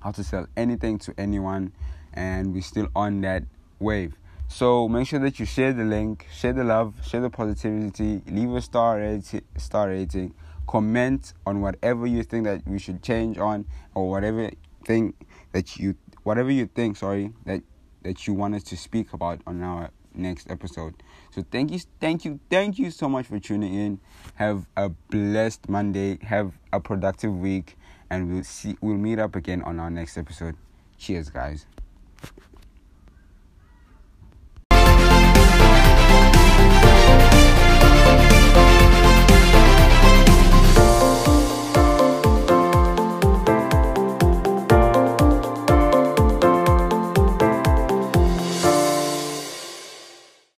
how 0.00 0.10
to 0.10 0.22
sell 0.22 0.46
anything 0.58 0.98
to 0.98 1.14
anyone, 1.16 1.72
and 2.12 2.52
we're 2.52 2.60
still 2.60 2.88
on 2.94 3.22
that 3.22 3.44
wave. 3.78 4.14
So 4.52 4.88
make 4.88 5.06
sure 5.06 5.20
that 5.20 5.38
you 5.38 5.46
share 5.46 5.72
the 5.72 5.84
link, 5.84 6.26
share 6.32 6.52
the 6.52 6.64
love, 6.64 6.94
share 7.06 7.20
the 7.20 7.30
positivity, 7.30 8.20
leave 8.26 8.52
a 8.52 8.60
star 8.60 8.98
rating, 8.98 9.42
star 9.56 9.88
rating, 9.88 10.34
comment 10.66 11.34
on 11.46 11.60
whatever 11.60 12.04
you 12.04 12.24
think 12.24 12.44
that 12.46 12.66
we 12.66 12.80
should 12.80 13.00
change 13.00 13.38
on, 13.38 13.64
or 13.94 14.10
whatever 14.10 14.50
thing 14.84 15.14
that 15.52 15.76
you, 15.78 15.94
whatever 16.24 16.50
you 16.50 16.66
think, 16.66 16.96
sorry, 16.96 17.32
that 17.46 17.62
that 18.02 18.26
you 18.26 18.34
want 18.34 18.56
us 18.56 18.64
to 18.64 18.76
speak 18.76 19.12
about 19.12 19.40
on 19.46 19.62
our 19.62 19.90
next 20.14 20.50
episode. 20.50 20.94
So 21.30 21.44
thank 21.48 21.70
you, 21.70 21.78
thank 22.00 22.24
you, 22.24 22.40
thank 22.50 22.76
you 22.76 22.90
so 22.90 23.08
much 23.08 23.26
for 23.26 23.38
tuning 23.38 23.72
in. 23.72 24.00
Have 24.34 24.66
a 24.76 24.88
blessed 24.88 25.68
Monday. 25.68 26.18
Have 26.22 26.58
a 26.72 26.80
productive 26.80 27.38
week, 27.38 27.76
and 28.10 28.28
we'll 28.28 28.42
see. 28.42 28.76
We'll 28.80 28.96
meet 28.96 29.20
up 29.20 29.36
again 29.36 29.62
on 29.62 29.78
our 29.78 29.90
next 29.90 30.18
episode. 30.18 30.56
Cheers, 30.98 31.30
guys. 31.30 31.66